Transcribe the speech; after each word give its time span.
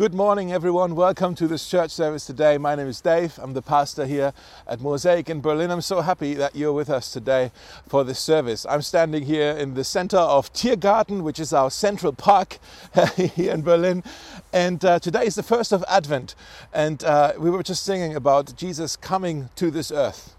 Good 0.00 0.14
morning, 0.14 0.50
everyone. 0.50 0.94
Welcome 0.94 1.34
to 1.34 1.46
this 1.46 1.68
church 1.68 1.90
service 1.90 2.24
today. 2.24 2.56
My 2.56 2.74
name 2.74 2.86
is 2.86 3.02
Dave. 3.02 3.38
I'm 3.38 3.52
the 3.52 3.60
pastor 3.60 4.06
here 4.06 4.32
at 4.66 4.80
Mosaic 4.80 5.28
in 5.28 5.42
Berlin. 5.42 5.70
I'm 5.70 5.82
so 5.82 6.00
happy 6.00 6.32
that 6.32 6.56
you're 6.56 6.72
with 6.72 6.88
us 6.88 7.12
today 7.12 7.52
for 7.86 8.02
this 8.02 8.18
service. 8.18 8.64
I'm 8.66 8.80
standing 8.80 9.24
here 9.24 9.50
in 9.50 9.74
the 9.74 9.84
center 9.84 10.16
of 10.16 10.50
Tiergarten, 10.54 11.20
which 11.20 11.38
is 11.38 11.52
our 11.52 11.70
central 11.70 12.14
park 12.14 12.56
here 13.14 13.52
in 13.52 13.60
Berlin. 13.60 14.02
And 14.54 14.82
uh, 14.86 15.00
today 15.00 15.26
is 15.26 15.34
the 15.34 15.42
first 15.42 15.70
of 15.70 15.84
Advent. 15.86 16.34
And 16.72 17.04
uh, 17.04 17.34
we 17.38 17.50
were 17.50 17.62
just 17.62 17.82
singing 17.82 18.16
about 18.16 18.56
Jesus 18.56 18.96
coming 18.96 19.50
to 19.56 19.70
this 19.70 19.92
earth 19.92 20.34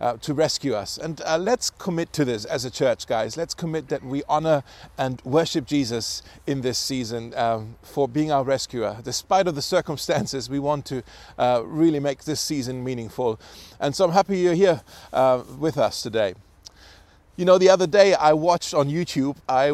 uh, 0.00 0.16
to 0.18 0.34
rescue 0.34 0.74
us. 0.74 0.98
And 0.98 1.20
uh, 1.24 1.38
let's 1.38 1.70
commit 1.70 2.12
to 2.14 2.24
this 2.24 2.44
as 2.44 2.64
a 2.64 2.70
church, 2.70 3.06
guys. 3.06 3.36
Let's 3.36 3.54
commit 3.54 3.88
that 3.88 4.04
we 4.04 4.22
honor 4.28 4.62
and 4.98 5.20
worship 5.24 5.66
Jesus 5.66 6.22
in 6.46 6.60
this 6.60 6.78
season 6.78 7.34
um, 7.34 7.76
for 7.82 8.08
being 8.08 8.30
our 8.30 8.44
rescuer. 8.44 8.98
Despite 9.02 9.48
of 9.48 9.54
the 9.54 9.62
circumstances, 9.62 10.48
we 10.48 10.58
want 10.58 10.86
to 10.86 11.02
uh, 11.38 11.62
really 11.64 12.00
make 12.00 12.24
this 12.24 12.40
season 12.40 12.84
meaningful. 12.84 13.40
And 13.80 13.94
so 13.94 14.04
I'm 14.04 14.12
happy 14.12 14.38
you're 14.38 14.54
here 14.54 14.82
uh, 15.12 15.42
with 15.58 15.78
us 15.78 16.02
today. 16.02 16.34
You 17.38 17.44
know, 17.44 17.58
the 17.58 17.68
other 17.68 17.86
day 17.86 18.14
I 18.14 18.32
watched 18.32 18.72
on 18.72 18.88
YouTube, 18.88 19.36
I, 19.46 19.70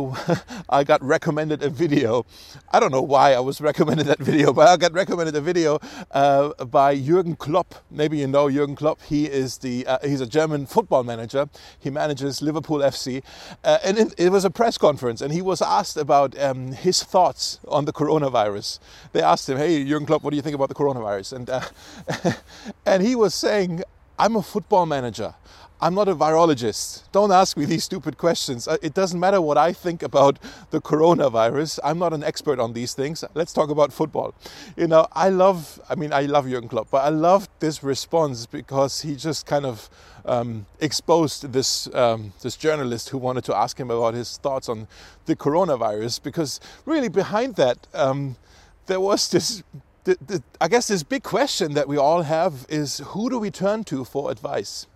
I 0.69 0.83
got 0.83 1.01
recommended 1.01 1.63
a 1.63 1.71
video. 1.71 2.27
I 2.73 2.81
don't 2.81 2.91
know 2.91 3.03
why 3.03 3.35
I 3.35 3.39
was 3.39 3.61
recommended 3.61 4.07
that 4.07 4.19
video, 4.19 4.53
but 4.53 4.67
I 4.67 4.77
got 4.77 4.93
recommended 4.93 5.37
a 5.37 5.41
video 5.41 5.79
uh, 6.11 6.65
by 6.65 6.99
Jurgen 6.99 7.37
Klopp. 7.37 7.77
Maybe 7.89 8.19
you 8.19 8.27
know 8.27 8.51
Jurgen 8.51 8.75
Klopp. 8.75 9.01
He 9.03 9.27
is 9.27 9.59
the 9.59 9.87
uh, 9.87 9.99
he's 10.03 10.21
a 10.21 10.27
German 10.27 10.67
football 10.67 11.05
manager. 11.05 11.49
He 11.79 11.89
manages 11.89 12.43
Liverpool 12.43 12.79
FC, 12.79 13.23
uh, 13.63 13.79
and 13.85 13.97
it, 13.97 14.15
it, 14.19 14.33
was 14.33 14.45
a 14.45 14.51
press 14.51 14.77
conference, 14.77 15.21
and 15.21 15.33
he 15.33 15.41
was 15.41 15.63
asked 15.63 15.97
about 15.97 16.37
um, 16.43 16.73
his 16.73 17.05
thoughts 17.05 17.61
on 17.69 17.85
the 17.85 17.93
coronavirus. 17.93 18.81
They 19.13 19.23
asked 19.23 19.49
him, 19.49 19.59
"Hey, 19.59 19.85
Jurgen 19.85 20.07
Klopp, 20.07 20.25
what 20.25 20.31
do 20.31 20.37
you 20.37 20.43
think 20.43 20.57
about 20.57 20.69
the 20.69 20.75
coronavirus?" 20.75 21.35
And 21.35 21.49
uh, 21.49 22.33
and 22.87 23.05
he 23.05 23.15
was 23.15 23.37
saying, 23.37 23.85
"I'm 24.19 24.35
a 24.35 24.43
football 24.43 24.85
manager." 24.85 25.37
I'm 25.83 25.97
not 25.97 26.07
a 26.09 26.15
virologist. 26.15 27.03
Don't 27.11 27.33
ask 27.33 27.57
me 27.57 27.65
these 27.65 27.83
stupid 27.83 28.17
questions. 28.17 28.69
Uh, 28.69 28.77
it 28.83 28.95
doesn't 28.95 29.19
matter 29.19 29.41
what 29.41 29.59
I 29.59 29.73
think 29.73 30.05
about 30.05 30.39
the 30.71 30.81
coronavirus. 30.81 31.81
I'm 31.83 31.99
not 31.99 32.13
an 32.13 32.23
expert 32.23 32.61
on 32.61 32.73
these 32.73 32.95
things. 32.95 33.25
Let's 33.35 33.53
talk 33.53 33.69
about 33.69 33.93
football. 33.93 34.33
You 34.77 34.87
know, 34.87 35.09
I 35.11 35.29
love, 35.29 35.81
I 35.91 35.97
mean, 35.97 36.13
I 36.13 36.23
love 36.27 36.49
Jurgen 36.49 36.69
Klopp, 36.69 36.89
but 36.93 37.05
I 37.05 37.09
love 37.09 37.49
this 37.59 37.83
response 37.83 38.47
because 38.47 39.01
he 39.01 39.17
just 39.17 39.45
kind 39.45 39.67
of 39.67 39.91
um, 40.25 40.67
exposed 40.79 41.53
this, 41.53 41.93
um, 41.93 42.33
this 42.43 42.55
journalist 42.55 43.09
who 43.09 43.19
wanted 43.19 43.43
to 43.47 43.57
ask 43.57 43.77
him 43.81 43.91
about 43.91 44.15
his 44.15 44.37
thoughts 44.37 44.69
on 44.69 44.87
the 45.27 45.35
coronavirus 45.35 46.23
because 46.23 46.61
really 46.87 47.09
behind 47.09 47.57
that, 47.57 47.89
um, 47.93 48.37
there 48.87 49.01
was 49.01 49.29
this 49.31 49.65
the, 50.05 50.17
the, 50.27 50.43
I 50.61 50.67
guess 50.67 50.89
this 50.89 51.05
big 51.05 51.23
question 51.23 51.75
that 51.75 51.87
we 51.87 51.97
all 51.97 52.23
have 52.23 52.67
is 52.69 52.99
who 52.99 53.31
do 53.31 53.39
we 53.39 53.53
turn 53.53 53.85
to 53.85 54.05
for 54.05 54.33
advice? 54.33 54.87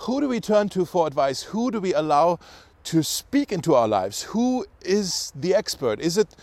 Who 0.00 0.20
do 0.20 0.28
we 0.28 0.40
turn 0.40 0.68
to 0.70 0.84
for 0.84 1.06
advice? 1.06 1.42
Who 1.42 1.70
do 1.70 1.80
we 1.80 1.92
allow 1.92 2.38
to 2.84 3.02
speak 3.02 3.52
into 3.52 3.74
our 3.74 3.86
lives? 3.86 4.22
Who 4.22 4.64
is 4.80 5.32
the 5.34 5.54
expert? 5.54 6.00
Is 6.00 6.16
it 6.16 6.34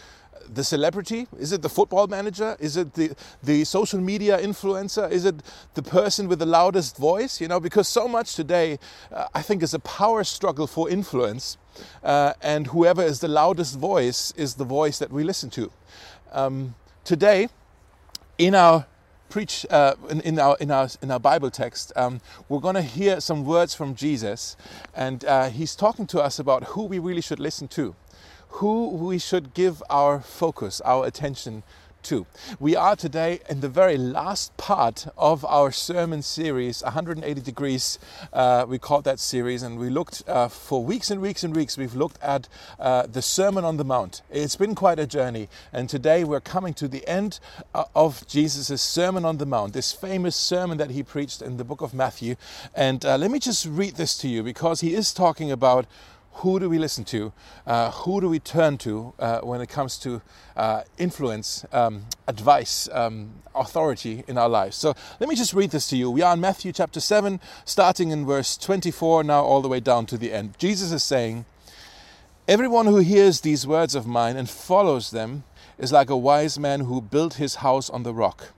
the 0.53 0.63
celebrity? 0.63 1.27
Is 1.39 1.52
it 1.52 1.63
the 1.63 1.69
football 1.69 2.08
manager? 2.08 2.55
Is 2.59 2.78
it 2.78 2.94
the, 2.94 3.16
the 3.41 3.63
social 3.63 4.00
media 4.00 4.38
influencer? 4.38 5.09
Is 5.09 5.25
it 5.25 5.35
the 5.73 5.81
person 5.81 6.28
with 6.28 6.39
the 6.39 6.45
loudest 6.45 6.97
voice? 6.97 7.41
You 7.41 7.47
know, 7.47 7.59
because 7.59 7.88
so 7.88 8.08
much 8.08 8.35
today, 8.35 8.78
uh, 9.11 9.25
I 9.33 9.41
think, 9.41 9.63
is 9.63 9.73
a 9.73 9.80
power 9.80 10.23
struggle 10.23 10.67
for 10.67 10.89
influence, 10.89 11.58
uh, 12.03 12.33
and 12.41 12.67
whoever 12.67 13.02
is 13.02 13.19
the 13.19 13.28
loudest 13.28 13.78
voice 13.80 14.33
is 14.38 14.55
the 14.55 14.66
voice 14.66 15.00
that 15.00 15.11
we 15.11 15.23
listen 15.23 15.50
to. 15.52 15.72
Um, 16.31 16.75
today, 17.03 17.50
in 18.38 18.53
our 18.53 18.85
preach 19.30 19.66
uh, 19.70 19.95
in, 20.09 20.22
in, 20.22 20.39
our 20.39 20.58
in 20.59 20.72
our 20.72 20.89
in 21.02 21.11
our 21.11 21.20
Bible 21.20 21.52
text, 21.52 21.92
um, 21.95 22.22
we're 22.50 22.59
going 22.59 22.75
to 22.75 22.81
hear 22.81 23.20
some 23.20 23.45
words 23.45 23.75
from 23.75 23.96
Jesus, 23.96 24.56
and 24.94 25.25
uh, 25.25 25.50
he's 25.50 25.75
talking 25.75 26.07
to 26.07 26.22
us 26.22 26.40
about 26.40 26.63
who 26.66 26.84
we 26.84 27.00
really 27.00 27.22
should 27.22 27.40
listen 27.40 27.68
to, 27.69 27.96
who 28.50 28.90
we 28.90 29.19
should 29.19 29.53
give 29.53 29.84
our 29.90 30.19
focus, 30.22 30.81
our 30.81 31.06
attention 31.06 31.63
2. 32.03 32.25
We 32.59 32.75
are 32.75 32.96
today 32.96 33.40
in 33.50 33.62
the 33.62 33.69
very 33.69 33.97
last 33.97 34.56
part 34.58 35.08
of 35.18 35.44
our 35.46 35.72
sermon 35.72 36.22
series, 36.22 36.84
180 36.84 37.41
Degrees. 37.41 38.00
Uh, 38.31 38.66
we 38.68 38.80
called 38.80 39.03
that 39.06 39.19
series, 39.19 39.63
and 39.63 39.78
we 39.78 39.90
looked 39.90 40.24
uh, 40.28 40.47
for 40.47 40.84
weeks 40.84 41.12
and 41.12 41.22
weeks 41.22 41.44
and 41.44 41.56
weeks. 41.56 41.78
We've 41.78 41.96
looked 41.96 42.22
at 42.22 42.47
uh, 42.80 43.07
the 43.07 43.22
Sermon 43.22 43.66
on 43.66 43.78
the 43.78 43.84
Mount. 43.84 44.22
It's 44.30 44.56
been 44.56 44.75
quite 44.75 45.00
a 45.00 45.07
journey, 45.07 45.50
and 45.74 45.90
today 45.90 46.24
we're 46.24 46.40
coming 46.40 46.74
to 46.75 46.88
the 46.88 47.07
end 47.07 47.40
uh, 47.74 47.86
of 47.96 48.25
Jesus' 48.28 48.81
Sermon 48.81 49.25
on 49.25 49.38
the 49.38 49.46
Mount, 49.46 49.74
this 49.74 49.91
famous 49.91 50.36
sermon 50.36 50.78
that 50.78 50.91
he 50.91 51.03
preached 51.03 51.41
in 51.41 51.57
the 51.57 51.63
book 51.63 51.81
of 51.81 51.94
Matthew. 51.94 52.36
And 52.75 53.06
uh, 53.06 53.18
let 53.18 53.31
me 53.31 53.40
just 53.40 53.66
read 53.66 53.96
this 53.96 54.18
to 54.19 54.28
you 54.28 54.44
because 54.44 54.81
he 54.81 54.94
is 54.94 55.13
talking 55.13 55.52
about 55.52 55.86
who 56.38 56.59
do 56.59 56.70
we 56.70 56.78
listen 56.78 57.03
to? 57.03 57.34
Uh, 57.66 57.90
who 57.92 58.22
do 58.22 58.30
we 58.30 58.40
turn 58.40 58.78
to 58.78 59.14
uh, 59.18 59.40
when 59.40 59.59
it 59.59 59.70
comes 59.70 59.98
to 59.98 60.22
uh, 60.56 60.84
influence, 60.98 61.66
um, 61.72 62.06
advice, 62.28 62.88
um, 62.92 63.31
authority 63.56 64.24
in 64.28 64.38
our 64.38 64.50
lives? 64.50 64.78
So 64.78 64.94
let 65.20 65.30
me 65.30 65.36
just 65.36 65.53
read 65.53 65.72
this 65.72 65.88
to 65.90 65.98
you. 65.98 66.12
We 66.12 66.22
are 66.22 66.34
in 66.34 66.40
Matthew 66.40 66.72
chapter 66.72 67.00
7, 67.00 67.40
starting 67.66 68.12
in 68.12 68.25
verse 68.25 68.56
24, 68.56 69.24
now 69.24 69.44
all 69.44 69.62
the 69.62 69.68
way 69.68 69.80
down 69.80 70.06
to 70.08 70.18
the 70.18 70.31
end. 70.31 70.58
Jesus 70.59 70.92
is 70.92 71.02
saying, 71.02 71.46
Everyone 72.48 72.86
who 72.86 72.98
hears 72.98 73.42
these 73.42 73.66
words 73.66 73.96
of 73.96 74.06
mine 74.06 74.38
and 74.38 74.50
follows 74.50 75.09
them 75.12 75.44
is 75.80 75.92
like 75.92 76.09
a 76.09 76.16
wise 76.16 76.59
man 76.59 76.81
who 76.81 77.02
built 77.02 77.36
his 77.36 77.56
house 77.56 77.90
on 77.90 78.04
the 78.04 78.14
rock. 78.14 78.54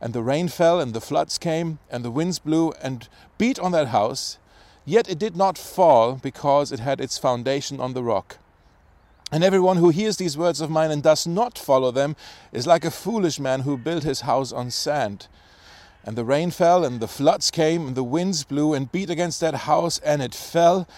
And 0.00 0.12
the 0.12 0.22
rain 0.22 0.48
fell, 0.48 0.80
and 0.80 0.94
the 0.94 1.00
floods 1.00 1.38
came, 1.38 1.78
and 1.90 2.04
the 2.04 2.10
winds 2.10 2.38
blew 2.38 2.72
and 2.82 3.08
beat 3.38 3.58
on 3.58 3.72
that 3.72 3.88
house 3.88 4.38
Yet 4.90 5.08
it 5.08 5.20
did 5.20 5.36
not 5.36 5.56
fall 5.56 6.14
because 6.14 6.72
it 6.72 6.80
had 6.80 7.00
its 7.00 7.16
foundation 7.16 7.78
on 7.78 7.94
the 7.94 8.02
rock. 8.02 8.38
And 9.30 9.44
everyone 9.44 9.76
who 9.76 9.90
hears 9.90 10.16
these 10.16 10.36
words 10.36 10.60
of 10.60 10.68
mine 10.68 10.90
and 10.90 11.00
does 11.00 11.28
not 11.28 11.56
follow 11.56 11.92
them 11.92 12.16
is 12.52 12.66
like 12.66 12.84
a 12.84 12.90
foolish 12.90 13.38
man 13.38 13.60
who 13.60 13.78
built 13.78 14.02
his 14.02 14.22
house 14.22 14.50
on 14.50 14.72
sand. 14.72 15.28
And 16.02 16.16
the 16.16 16.24
rain 16.24 16.50
fell, 16.50 16.84
and 16.84 16.98
the 16.98 17.06
floods 17.06 17.52
came, 17.52 17.86
and 17.86 17.94
the 17.94 18.02
winds 18.02 18.42
blew 18.42 18.74
and 18.74 18.90
beat 18.90 19.10
against 19.10 19.38
that 19.42 19.54
house, 19.54 20.00
and 20.00 20.20
it 20.20 20.34
fell, 20.34 20.88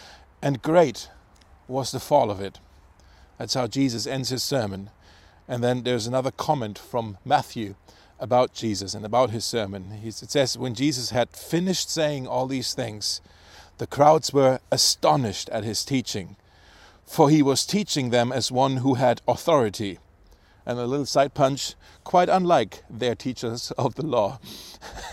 and 0.41 0.63
great 0.63 1.11
was 1.69 1.93
the 1.93 2.01
fall 2.01 2.31
of 2.31 2.41
it. 2.41 2.61
That's 3.37 3.53
how 3.53 3.67
Jesus 3.67 4.07
ends 4.07 4.31
his 4.31 4.43
sermon. 4.43 4.89
And 5.47 5.63
then 5.63 5.83
there's 5.83 6.07
another 6.07 6.31
comment 6.31 6.79
from 6.79 7.19
Matthew 7.27 7.75
about 8.19 8.55
Jesus 8.55 8.95
and 8.95 9.05
about 9.05 9.33
his 9.33 9.45
sermon. 9.45 10.01
It 10.03 10.15
says, 10.15 10.57
When 10.57 10.73
Jesus 10.73 11.11
had 11.11 11.37
finished 11.37 11.91
saying 11.91 12.27
all 12.27 12.47
these 12.47 12.73
things, 12.73 13.21
the 13.79 13.87
crowds 13.87 14.33
were 14.33 14.61
astonished 14.71 15.49
at 15.51 15.65
his 15.65 15.85
teaching, 15.85 16.37
for 17.05 17.31
he 17.31 17.43
was 17.43 17.67
teaching 17.67 18.11
them 18.11 18.33
as 18.33 18.53
one 18.53 18.79
who 18.79 18.95
had 18.95 19.21
authority. 19.27 19.99
And 20.65 20.79
a 20.79 20.87
little 20.87 21.07
side 21.07 21.35
punch, 21.35 21.75
quite 22.05 22.29
unlike 22.29 22.85
their 22.89 23.17
teachers 23.17 23.71
of 23.79 23.97
the 23.97 24.07
law. 24.07 24.39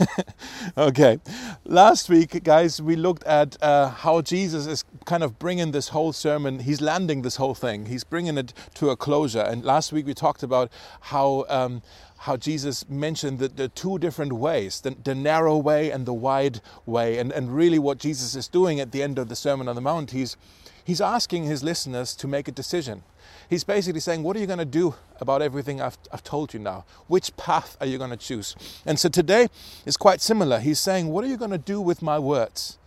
okay, 0.77 1.19
last 1.65 2.07
week, 2.09 2.43
guys, 2.43 2.81
we 2.81 2.95
looked 2.95 3.23
at 3.23 3.57
uh, 3.61 3.89
how 3.89 4.21
Jesus 4.21 4.67
is 4.67 4.83
kind 5.05 5.23
of 5.23 5.39
bringing 5.39 5.71
this 5.71 5.89
whole 5.89 6.13
sermon, 6.13 6.59
he's 6.59 6.81
landing 6.81 7.23
this 7.23 7.37
whole 7.37 7.55
thing, 7.55 7.87
he's 7.87 8.03
bringing 8.03 8.37
it 8.37 8.53
to 8.75 8.89
a 8.89 8.95
closure. 8.95 9.41
And 9.41 9.63
last 9.63 9.91
week 9.91 10.05
we 10.05 10.13
talked 10.13 10.43
about 10.43 10.71
how. 11.01 11.45
Um, 11.49 11.81
how 12.19 12.35
Jesus 12.35 12.87
mentioned 12.89 13.39
the, 13.39 13.47
the 13.47 13.69
two 13.69 13.97
different 13.97 14.33
ways, 14.33 14.81
the, 14.81 14.91
the, 14.91 15.15
narrow 15.15 15.57
way 15.57 15.89
and 15.89 16.05
the 16.05 16.13
wide 16.13 16.59
way. 16.85 17.17
And, 17.17 17.31
and 17.31 17.55
really, 17.55 17.79
what 17.79 17.97
Jesus 17.97 18.35
is 18.35 18.49
doing 18.49 18.81
at 18.81 18.91
the 18.91 19.01
end 19.01 19.17
of 19.17 19.29
the 19.29 19.37
Sermon 19.37 19.69
on 19.69 19.75
the 19.75 19.81
Mount, 19.81 20.11
he's, 20.11 20.35
he's 20.83 20.99
asking 20.99 21.45
his 21.45 21.63
listeners 21.63 22.13
to 22.17 22.27
make 22.27 22.49
a 22.49 22.51
decision. 22.51 23.03
He's 23.49 23.63
basically 23.63 24.01
saying, 24.01 24.23
What 24.23 24.35
are 24.35 24.39
you 24.39 24.47
going 24.47 24.59
to 24.59 24.65
do 24.65 24.95
about 25.21 25.41
everything 25.41 25.79
I've, 25.79 25.97
I've 26.11 26.23
told 26.23 26.53
you 26.53 26.59
now? 26.59 26.83
Which 27.07 27.35
path 27.37 27.77
are 27.79 27.87
you 27.87 27.97
going 27.97 28.09
to 28.09 28.17
choose? 28.17 28.53
And 28.85 28.99
so 28.99 29.07
today 29.07 29.47
is 29.85 29.95
quite 29.95 30.19
similar. 30.19 30.59
He's 30.59 30.79
saying, 30.79 31.07
What 31.07 31.23
are 31.23 31.27
you 31.27 31.37
going 31.37 31.51
to 31.51 31.57
do 31.57 31.79
with 31.79 32.01
my 32.01 32.19
words? 32.19 32.77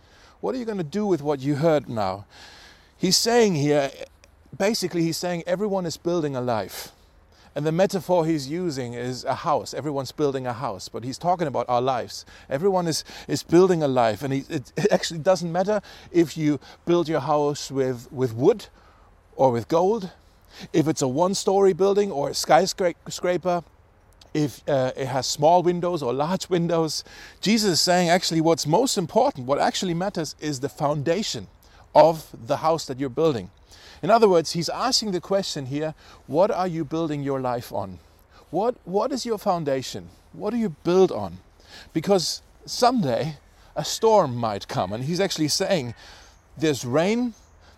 What 0.41 0.53
are 0.53 0.59
you 0.59 0.65
going 0.65 0.77
to 0.77 0.83
do 0.83 1.07
with 1.07 1.23
what 1.23 1.39
you 1.39 1.55
heard 1.55 1.89
now? 1.89 2.25
He's 2.97 3.17
saying 3.17 3.55
here, 3.55 3.89
basically, 4.55 5.01
he's 5.01 5.17
saying 5.17 5.43
everyone 5.47 5.87
is 5.87 5.97
building 5.97 6.35
a 6.35 6.41
life 6.41 6.91
and 7.55 7.65
the 7.65 7.71
metaphor 7.71 8.25
he's 8.25 8.49
using 8.49 8.93
is 8.93 9.23
a 9.23 9.35
house. 9.35 9.73
Everyone's 9.73 10.11
building 10.11 10.47
a 10.47 10.53
house, 10.53 10.89
but 10.89 11.03
he's 11.03 11.17
talking 11.17 11.47
about 11.47 11.67
our 11.69 11.81
lives. 11.81 12.25
Everyone 12.49 12.87
is, 12.87 13.03
is 13.27 13.43
building 13.43 13.83
a 13.83 13.87
life, 13.87 14.23
and 14.23 14.33
he, 14.33 14.43
it, 14.49 14.71
it 14.75 14.91
actually 14.91 15.19
doesn't 15.19 15.51
matter 15.51 15.81
if 16.11 16.35
you 16.35 16.59
build 16.85 17.07
your 17.07 17.19
house 17.19 17.71
with, 17.71 18.11
with 18.11 18.33
wood 18.33 18.67
or 19.35 19.51
with 19.51 19.67
gold, 19.67 20.11
if 20.71 20.87
it's 20.87 21.01
a 21.01 21.07
one 21.07 21.33
story 21.33 21.73
building 21.73 22.11
or 22.11 22.29
a 22.29 22.33
skyscraper, 22.33 23.63
if 24.33 24.67
uh, 24.67 24.91
it 24.95 25.05
has 25.05 25.27
small 25.27 25.61
windows 25.61 26.01
or 26.01 26.11
large 26.11 26.49
windows. 26.49 27.03
Jesus 27.39 27.73
is 27.73 27.81
saying 27.81 28.09
actually 28.09 28.41
what's 28.41 28.65
most 28.65 28.97
important, 28.97 29.45
what 29.45 29.59
actually 29.59 29.93
matters, 29.93 30.35
is 30.39 30.59
the 30.59 30.69
foundation 30.69 31.47
of 31.93 32.27
the 32.47 32.57
house 32.57 32.85
that 32.87 32.99
you're 32.99 33.09
building. 33.09 33.51
In 34.03 34.11
other 34.11 34.27
words, 34.27 34.51
he's 34.51 34.67
asking 34.67 35.11
the 35.11 35.21
question 35.21 35.67
here 35.67 35.95
what 36.27 36.51
are 36.51 36.67
you 36.67 36.83
building 36.83 37.23
your 37.23 37.39
life 37.39 37.71
on? 37.71 37.99
What, 38.51 38.75
what 38.83 39.13
is 39.13 39.25
your 39.25 39.37
foundation? 39.37 40.09
What 40.33 40.51
do 40.51 40.57
you 40.57 40.69
build 40.83 41.11
on? 41.11 41.37
Because 41.93 42.41
someday 42.65 43.37
a 43.75 43.85
storm 43.85 44.35
might 44.35 44.67
come. 44.67 44.91
And 44.91 45.05
he's 45.05 45.21
actually 45.21 45.47
saying 45.47 45.95
there's 46.57 46.83
rain, 46.83 47.33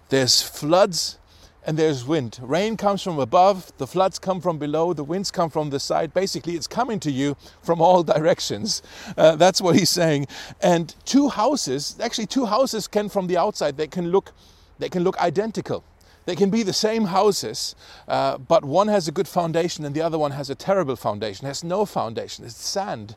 there's 0.09 0.41
floods, 0.41 1.19
and 1.67 1.77
there's 1.77 2.05
wind. 2.05 2.39
Rain 2.41 2.75
comes 2.75 3.01
from 3.01 3.19
above, 3.19 3.71
the 3.77 3.87
floods 3.87 4.19
come 4.19 4.41
from 4.41 4.57
below, 4.57 4.93
the 4.93 5.03
winds 5.03 5.31
come 5.31 5.49
from 5.49 5.69
the 5.69 5.79
side. 5.79 6.13
Basically, 6.13 6.55
it's 6.55 6.67
coming 6.67 6.99
to 7.01 7.11
you 7.11 7.37
from 7.61 7.81
all 7.81 8.03
directions. 8.15 8.81
Uh, 9.15 9.35
that's 9.35 9.61
what 9.61 9.75
he's 9.75 9.89
saying. 9.89 10.27
And 10.61 10.93
two 11.05 11.29
houses, 11.29 11.95
actually, 12.01 12.27
two 12.27 12.45
houses 12.45 12.87
can 12.87 13.09
from 13.09 13.27
the 13.27 13.37
outside 13.37 13.77
they 13.77 13.87
can 13.87 14.09
look, 14.09 14.31
they 14.79 14.89
can 14.89 15.03
look 15.03 15.17
identical. 15.19 15.83
They 16.25 16.35
can 16.35 16.49
be 16.49 16.63
the 16.63 16.73
same 16.73 17.05
houses, 17.05 17.75
uh, 18.07 18.37
but 18.37 18.65
one 18.65 18.87
has 18.87 19.07
a 19.07 19.11
good 19.11 19.27
foundation 19.27 19.85
and 19.85 19.93
the 19.93 20.01
other 20.01 20.17
one 20.17 20.31
has 20.31 20.49
a 20.49 20.55
terrible 20.55 20.95
foundation. 20.95 21.45
Has 21.45 21.63
no 21.63 21.85
foundation. 21.85 22.45
It's 22.45 22.55
sand. 22.55 23.15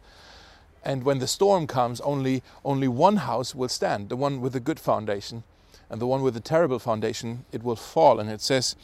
And 0.84 1.04
when 1.04 1.18
the 1.18 1.26
storm 1.26 1.66
comes, 1.66 2.00
only 2.02 2.42
only 2.64 2.88
one 2.88 3.16
house 3.16 3.54
will 3.54 3.68
stand, 3.68 4.08
the 4.10 4.16
one 4.16 4.40
with 4.40 4.54
a 4.54 4.60
good 4.60 4.78
foundation 4.78 5.42
and 5.90 6.00
the 6.00 6.06
one 6.06 6.22
with 6.22 6.36
a 6.36 6.40
terrible 6.40 6.78
foundation, 6.78 7.44
it 7.50 7.62
will 7.62 7.76
fall. 7.76 8.20
And 8.20 8.30
it 8.30 8.40
says, 8.40 8.76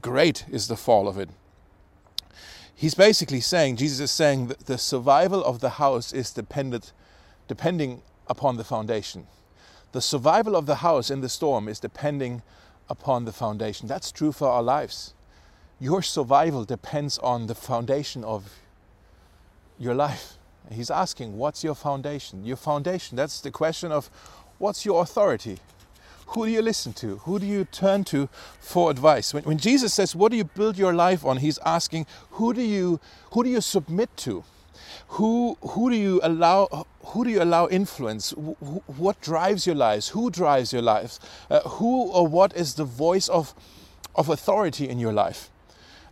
Great 0.00 0.44
is 0.50 0.68
the 0.68 0.76
fall 0.76 1.08
of 1.08 1.18
it. 1.18 1.28
He's 2.74 2.94
basically 2.94 3.40
saying, 3.40 3.76
Jesus 3.76 4.00
is 4.00 4.10
saying 4.10 4.48
that 4.48 4.66
the 4.66 4.78
survival 4.78 5.44
of 5.44 5.60
the 5.60 5.70
house 5.70 6.12
is 6.12 6.32
dependent, 6.32 6.92
depending 7.46 8.02
upon 8.26 8.56
the 8.56 8.64
foundation. 8.64 9.26
The 9.92 10.00
survival 10.00 10.56
of 10.56 10.66
the 10.66 10.76
house 10.76 11.10
in 11.10 11.20
the 11.20 11.28
storm 11.28 11.68
is 11.68 11.80
depending 11.80 12.42
upon 12.90 13.24
the 13.24 13.32
foundation. 13.32 13.88
That's 13.88 14.12
true 14.12 14.32
for 14.32 14.48
our 14.48 14.62
lives. 14.62 15.14
Your 15.80 16.02
survival 16.02 16.64
depends 16.66 17.16
on 17.18 17.46
the 17.46 17.54
foundation 17.54 18.22
of 18.24 18.52
your 19.78 19.94
life. 19.94 20.34
He's 20.70 20.90
asking, 20.90 21.38
What's 21.38 21.64
your 21.64 21.74
foundation? 21.74 22.44
Your 22.44 22.58
foundation, 22.58 23.16
that's 23.16 23.40
the 23.40 23.50
question 23.50 23.90
of 23.90 24.10
what's 24.58 24.84
your 24.84 25.02
authority? 25.02 25.58
who 26.30 26.46
do 26.46 26.52
you 26.52 26.62
listen 26.62 26.92
to? 26.92 27.16
Who 27.18 27.38
do 27.40 27.46
you 27.46 27.64
turn 27.64 28.04
to 28.04 28.28
for 28.60 28.90
advice? 28.90 29.34
When, 29.34 29.42
when 29.44 29.58
Jesus 29.58 29.92
says, 29.92 30.14
What 30.14 30.30
do 30.30 30.36
you 30.36 30.44
build 30.44 30.78
your 30.78 30.94
life 30.94 31.24
on? 31.24 31.38
He's 31.38 31.58
asking, 31.66 32.06
Who 32.32 32.54
do 32.54 32.62
you, 32.62 33.00
who 33.32 33.42
do 33.42 33.50
you 33.50 33.60
submit 33.60 34.16
to? 34.18 34.44
Who, 35.08 35.56
who 35.62 35.90
do 35.90 35.96
you 35.96 36.20
allow 36.22 36.86
who 37.06 37.24
do 37.24 37.30
you 37.30 37.42
allow 37.42 37.66
influence 37.66 38.30
what 38.30 39.20
drives 39.22 39.66
your 39.66 39.74
lives 39.74 40.08
who 40.10 40.30
drives 40.30 40.72
your 40.72 40.82
lives 40.82 41.18
uh, 41.50 41.60
who 41.60 42.02
or 42.10 42.28
what 42.28 42.54
is 42.54 42.74
the 42.74 42.84
voice 42.84 43.26
of 43.28 43.54
of 44.14 44.28
authority 44.28 44.86
in 44.88 44.98
your 44.98 45.12
life 45.12 45.50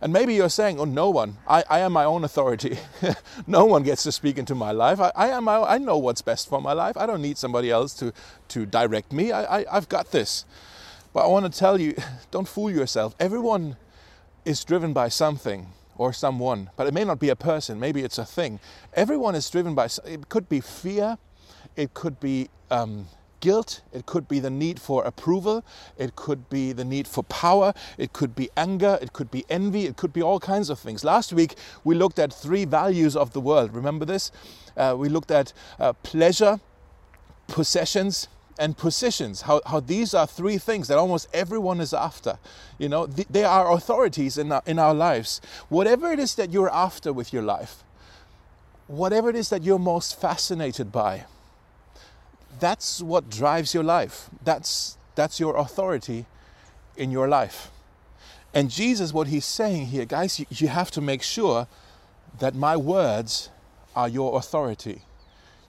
and 0.01 0.13
maybe 0.13 0.33
you're 0.33 0.49
saying, 0.49 0.79
oh, 0.79 0.85
no 0.85 1.09
one. 1.09 1.37
I, 1.47 1.63
I 1.69 1.79
am 1.79 1.91
my 1.91 2.05
own 2.05 2.23
authority. 2.23 2.77
no 3.47 3.65
one 3.65 3.83
gets 3.83 4.03
to 4.03 4.11
speak 4.11 4.37
into 4.37 4.55
my 4.55 4.71
life. 4.71 4.99
I, 4.99 5.11
I, 5.13 5.27
am 5.29 5.43
my, 5.43 5.61
I 5.61 5.77
know 5.77 5.97
what's 5.97 6.21
best 6.21 6.47
for 6.47 6.61
my 6.61 6.71
life. 6.71 6.95
I 6.95 7.05
don't 7.05 7.21
need 7.21 7.37
somebody 7.37 7.69
else 7.69 7.93
to, 7.95 8.13
to 8.49 8.65
direct 8.65 9.11
me. 9.11 9.33
I, 9.33 9.59
I, 9.59 9.65
I've 9.69 9.89
got 9.89 10.11
this. 10.11 10.45
But 11.11 11.25
I 11.25 11.27
want 11.27 11.51
to 11.51 11.59
tell 11.59 11.79
you 11.79 11.95
don't 12.31 12.47
fool 12.47 12.71
yourself. 12.71 13.13
Everyone 13.19 13.75
is 14.45 14.63
driven 14.63 14.93
by 14.93 15.09
something 15.09 15.67
or 15.99 16.13
someone, 16.13 16.69
but 16.77 16.87
it 16.87 16.93
may 16.93 17.03
not 17.03 17.19
be 17.19 17.27
a 17.27 17.35
person, 17.35 17.77
maybe 17.77 18.01
it's 18.03 18.17
a 18.17 18.25
thing. 18.25 18.59
Everyone 18.93 19.35
is 19.35 19.47
driven 19.49 19.75
by, 19.75 19.89
it 20.05 20.29
could 20.29 20.47
be 20.47 20.61
fear, 20.61 21.17
it 21.75 21.93
could 21.93 22.21
be 22.21 22.49
um, 22.71 23.07
guilt, 23.41 23.81
it 23.91 24.05
could 24.05 24.25
be 24.29 24.39
the 24.39 24.49
need 24.49 24.79
for 24.79 25.03
approval, 25.03 25.61
it 25.97 26.15
could 26.15 26.49
be 26.49 26.71
the 26.71 26.85
need 26.85 27.05
for 27.05 27.23
power, 27.23 27.73
it 27.97 28.13
could 28.13 28.33
be 28.33 28.49
anger, 28.55 28.97
it 29.01 29.11
could 29.11 29.29
be 29.29 29.43
envy, 29.49 29.85
it 29.87 29.97
could 29.97 30.13
be 30.13 30.21
all 30.21 30.39
kinds 30.39 30.69
of 30.69 30.79
things. 30.79 31.03
Last 31.03 31.33
week 31.33 31.55
we 31.83 31.95
looked 31.95 32.17
at 32.17 32.31
three 32.31 32.63
values 32.63 33.17
of 33.17 33.33
the 33.33 33.41
world. 33.41 33.75
Remember 33.75 34.05
this? 34.05 34.31
Uh, 34.77 34.95
we 34.97 35.09
looked 35.09 35.31
at 35.31 35.51
uh, 35.79 35.91
pleasure, 35.91 36.61
possessions, 37.47 38.29
and 38.59 38.77
positions 38.77 39.41
how, 39.43 39.61
how 39.65 39.79
these 39.79 40.13
are 40.13 40.27
three 40.27 40.57
things 40.57 40.87
that 40.87 40.97
almost 40.97 41.27
everyone 41.33 41.79
is 41.79 41.93
after 41.93 42.37
you 42.77 42.89
know 42.89 43.07
th- 43.07 43.27
they 43.29 43.43
are 43.43 43.71
authorities 43.71 44.37
in 44.37 44.51
our, 44.51 44.61
in 44.65 44.77
our 44.77 44.93
lives 44.93 45.41
whatever 45.69 46.11
it 46.11 46.19
is 46.19 46.35
that 46.35 46.51
you're 46.51 46.71
after 46.71 47.11
with 47.11 47.33
your 47.33 47.43
life 47.43 47.83
whatever 48.87 49.29
it 49.29 49.35
is 49.35 49.49
that 49.49 49.63
you're 49.63 49.79
most 49.79 50.19
fascinated 50.19 50.91
by 50.91 51.25
that's 52.59 53.01
what 53.01 53.29
drives 53.29 53.73
your 53.73 53.83
life. 53.83 54.29
That's, 54.43 54.97
that's 55.15 55.39
your 55.39 55.57
authority 55.57 56.25
in 56.97 57.11
your 57.11 57.27
life. 57.27 57.71
And 58.53 58.69
Jesus, 58.69 59.13
what 59.13 59.27
he's 59.27 59.45
saying 59.45 59.87
here, 59.87 60.05
guys, 60.05 60.39
you, 60.39 60.45
you 60.49 60.67
have 60.67 60.91
to 60.91 61.01
make 61.01 61.21
sure 61.21 61.67
that 62.39 62.55
my 62.55 62.75
words 62.75 63.49
are 63.95 64.09
your 64.09 64.37
authority. 64.37 65.01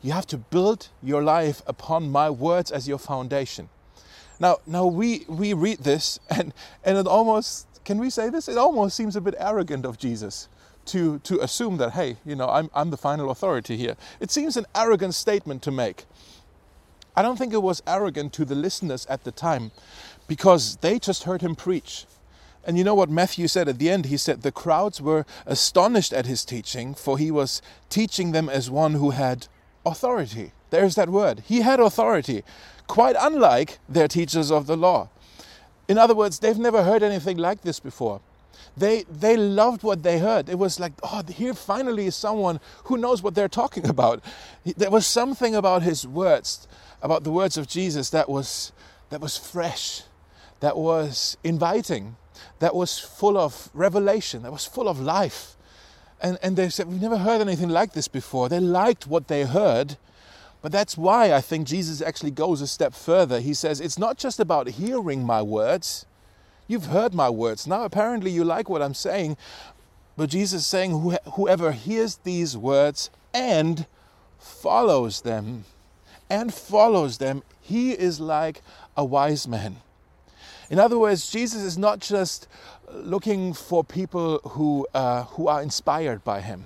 You 0.03 0.13
have 0.13 0.27
to 0.29 0.39
build 0.39 0.89
your 1.03 1.23
life 1.23 1.63
upon 1.67 2.11
my 2.11 2.31
words 2.31 2.71
as 2.71 2.89
your 2.89 2.99
foundation. 2.99 3.69
Now, 4.39 4.59
now 4.67 4.87
we, 4.87 5.27
we 5.29 5.53
read 5.53 5.81
this 5.81 6.19
and, 6.31 6.55
and 6.85 6.99
it 6.99 7.07
almost, 7.07 7.67
can 7.85 7.99
we 7.99 8.11
say 8.11 8.31
this? 8.31 8.49
It 8.49 8.57
almost 8.57 8.97
seems 8.97 9.17
a 9.17 9.21
bit 9.21 9.35
arrogant 9.39 9.85
of 9.85 9.99
Jesus 9.99 10.49
to, 10.87 11.19
to 11.21 11.41
assume 11.41 11.77
that, 11.77 11.93
hey, 11.93 12.17
you 12.25 12.35
know, 12.35 12.49
I'm, 12.49 12.71
I'm 12.75 12.91
the 12.91 12.97
final 12.97 13.31
authority 13.31 13.77
here. 13.77 13.97
It 14.19 14.31
seems 14.31 14.57
an 14.57 14.67
arrogant 14.75 15.15
statement 15.15 15.63
to 15.63 15.71
make. 15.71 16.07
I 17.15 17.23
don't 17.23 17.37
think 17.37 17.53
it 17.53 17.63
was 17.63 17.83
arrogant 17.87 18.33
to 18.35 18.45
the 18.45 18.55
listeners 18.55 19.07
at 19.07 19.25
the 19.25 19.33
time 19.33 19.73
because 20.27 20.77
they 20.77 20.99
just 20.99 21.25
heard 21.25 21.43
him 21.43 21.55
preach. 21.55 22.07
And 22.65 22.79
you 22.79 22.85
know 22.85 22.95
what 22.95 23.11
Matthew 23.11 23.49
said 23.49 23.69
at 23.69 23.79
the 23.79 23.91
end? 23.91 24.07
He 24.07 24.17
said, 24.17 24.43
The 24.43 24.53
crowds 24.53 25.01
were 25.01 25.25
astonished 25.47 26.13
at 26.13 26.27
his 26.27 26.45
teaching, 26.45 26.95
for 26.95 27.19
he 27.19 27.31
was 27.31 27.63
teaching 27.89 28.33
them 28.33 28.49
as 28.49 28.71
one 28.71 28.95
who 28.95 29.11
had 29.11 29.49
authority. 29.85 30.53
There's 30.71 30.95
that 30.95 31.09
word. 31.09 31.43
He 31.47 31.63
had 31.63 31.81
authority, 31.81 32.43
quite 32.87 33.17
unlike 33.19 33.79
their 33.89 34.09
teachers 34.09 34.51
of 34.51 34.67
the 34.67 34.77
law. 34.77 35.09
In 35.89 35.99
other 35.99 36.15
words, 36.15 36.39
they've 36.39 36.59
never 36.59 36.85
heard 36.85 37.03
anything 37.03 37.37
like 37.37 37.63
this 37.63 37.81
before. 37.81 38.21
They, 38.77 39.03
they 39.11 39.37
loved 39.37 39.83
what 39.83 40.03
they 40.03 40.19
heard. 40.19 40.49
It 40.49 40.59
was 40.59 40.79
like, 40.79 40.93
oh, 41.03 41.23
here 41.29 41.55
finally 41.55 42.07
is 42.07 42.15
someone 42.15 42.61
who 42.85 42.97
knows 42.97 43.23
what 43.23 43.35
they're 43.35 43.49
talking 43.49 43.89
about. 43.95 44.23
There 44.65 44.91
was 44.91 45.07
something 45.07 45.55
about 45.55 45.83
his 45.83 46.07
words 46.07 46.69
about 47.03 47.25
the 47.25 47.31
words 47.31 47.57
of 47.57 47.67
Jesus 47.67 48.11
that 48.11 48.29
was, 48.29 48.73
that 49.11 49.21
was 49.21 49.37
fresh, 49.37 50.03
that 50.61 50.77
was 50.77 51.37
inviting, 51.43 52.17
that 52.59 52.75
was 52.75 52.99
full 52.99 53.39
of 53.39 53.71
revelation, 53.75 54.43
that 54.43 54.53
was 54.53 54.67
full 54.67 54.89
of 54.89 55.01
life. 55.01 55.57
And, 56.23 56.39
and 56.43 56.57
they 56.57 56.69
said, 56.69 56.89
We've 56.89 57.01
never 57.01 57.19
heard 57.19 57.41
anything 57.41 57.69
like 57.69 57.93
this 57.93 58.09
before. 58.09 58.49
They 58.49 58.61
liked 58.61 59.07
what 59.07 59.29
they 59.29 59.45
heard. 59.45 59.97
But 60.63 60.73
that's 60.73 60.97
why 60.97 61.33
I 61.33 61.41
think 61.41 61.67
Jesus 61.67 62.03
actually 62.03 62.33
goes 62.33 62.61
a 62.61 62.67
step 62.67 62.93
further. 62.93 63.41
He 63.41 63.55
says, 63.55 63.81
It's 63.81 63.99
not 63.99 64.19
just 64.19 64.39
about 64.39 64.69
hearing 64.69 65.25
my 65.25 65.41
words. 65.41 66.05
You've 66.69 66.87
heard 66.87 67.15
my 67.15 67.31
words. 67.31 67.67
Now, 67.67 67.85
apparently, 67.85 68.31
you 68.31 68.45
like 68.45 68.69
what 68.69 68.83
I'm 68.83 68.95
saying. 68.95 69.37
But 70.17 70.31
Jesus 70.31 70.63
is 70.63 70.67
saying, 70.67 71.17
Whoever 71.33 71.73
hears 71.73 72.17
these 72.17 72.57
words 72.57 73.11
and 73.33 73.87
follows 74.39 75.23
them 75.23 75.65
and 76.29 76.53
follows 76.53 77.19
them, 77.19 77.43
he 77.61 77.93
is 77.93 78.21
like 78.21 78.63
a 78.97 79.05
wise 79.05 79.49
man. 79.49 79.77
In 80.69 80.79
other 80.79 80.99
words, 80.99 81.31
Jesus 81.31 81.63
is 81.63 81.77
not 81.77 81.99
just 81.99 82.47
looking 82.93 83.53
for 83.53 83.85
people 83.85 84.39
who, 84.39 84.87
uh, 84.95 85.25
who 85.25 85.49
are 85.49 85.63
inspired 85.63 86.25
by 86.25 86.41
him. 86.41 86.65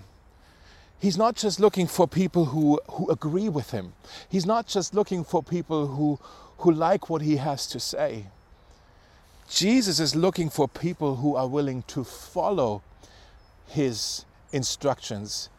He's 0.98 1.18
not 1.18 1.36
just 1.36 1.60
looking 1.60 1.86
for 1.86 2.08
people 2.08 2.46
who, 2.46 2.80
who 2.90 3.10
agree 3.10 3.48
with 3.48 3.70
him. 3.70 3.92
He's 4.28 4.46
not 4.46 4.66
just 4.66 4.94
looking 4.94 5.24
for 5.24 5.42
people 5.42 5.88
who, 5.88 6.18
who 6.58 6.72
like 6.72 7.10
what 7.10 7.22
he 7.22 7.36
has 7.36 7.66
to 7.68 7.80
say. 7.80 8.26
Jesus 9.48 10.00
is 10.00 10.16
looking 10.16 10.48
for 10.48 10.66
people 10.66 11.16
who 11.16 11.36
are 11.36 11.46
willing 11.46 11.82
to 11.88 12.04
follow 12.04 12.82
his 13.66 14.24
instructions 14.52 15.50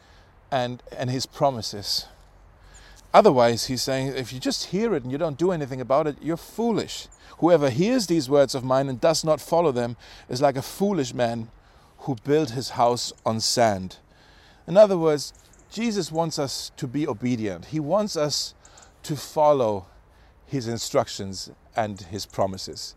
and, 0.52 0.82
and 0.98 1.10
his 1.10 1.26
promises. 1.26 2.06
Otherwise, 3.16 3.68
he's 3.68 3.82
saying, 3.82 4.08
if 4.08 4.34
you 4.34 4.42
just 4.42 4.66
hear 4.66 4.94
it 4.94 5.04
and 5.04 5.10
you 5.10 5.18
don't 5.18 5.38
do 5.38 5.54
anything 5.54 5.80
about 5.80 6.06
it, 6.06 6.18
you're 6.22 6.36
foolish. 6.36 7.08
Whoever 7.38 7.70
hears 7.70 8.08
these 8.08 8.30
words 8.30 8.54
of 8.54 8.66
mine 8.66 8.90
and 8.90 9.00
does 9.00 9.24
not 9.24 9.40
follow 9.40 9.72
them 9.72 9.96
is 10.28 10.42
like 10.42 10.58
a 10.58 10.62
foolish 10.62 11.14
man 11.14 11.48
who 12.00 12.18
built 12.26 12.50
his 12.50 12.72
house 12.72 13.14
on 13.26 13.40
sand. 13.40 14.00
In 14.68 14.76
other 14.76 14.98
words, 14.98 15.32
Jesus 15.72 16.12
wants 16.12 16.38
us 16.38 16.74
to 16.76 16.88
be 16.88 17.08
obedient. 17.08 17.68
He 17.68 17.80
wants 17.80 18.18
us 18.18 18.54
to 19.04 19.16
follow 19.16 19.86
his 20.46 20.68
instructions 20.68 21.50
and 21.74 22.02
his 22.02 22.26
promises. 22.26 22.96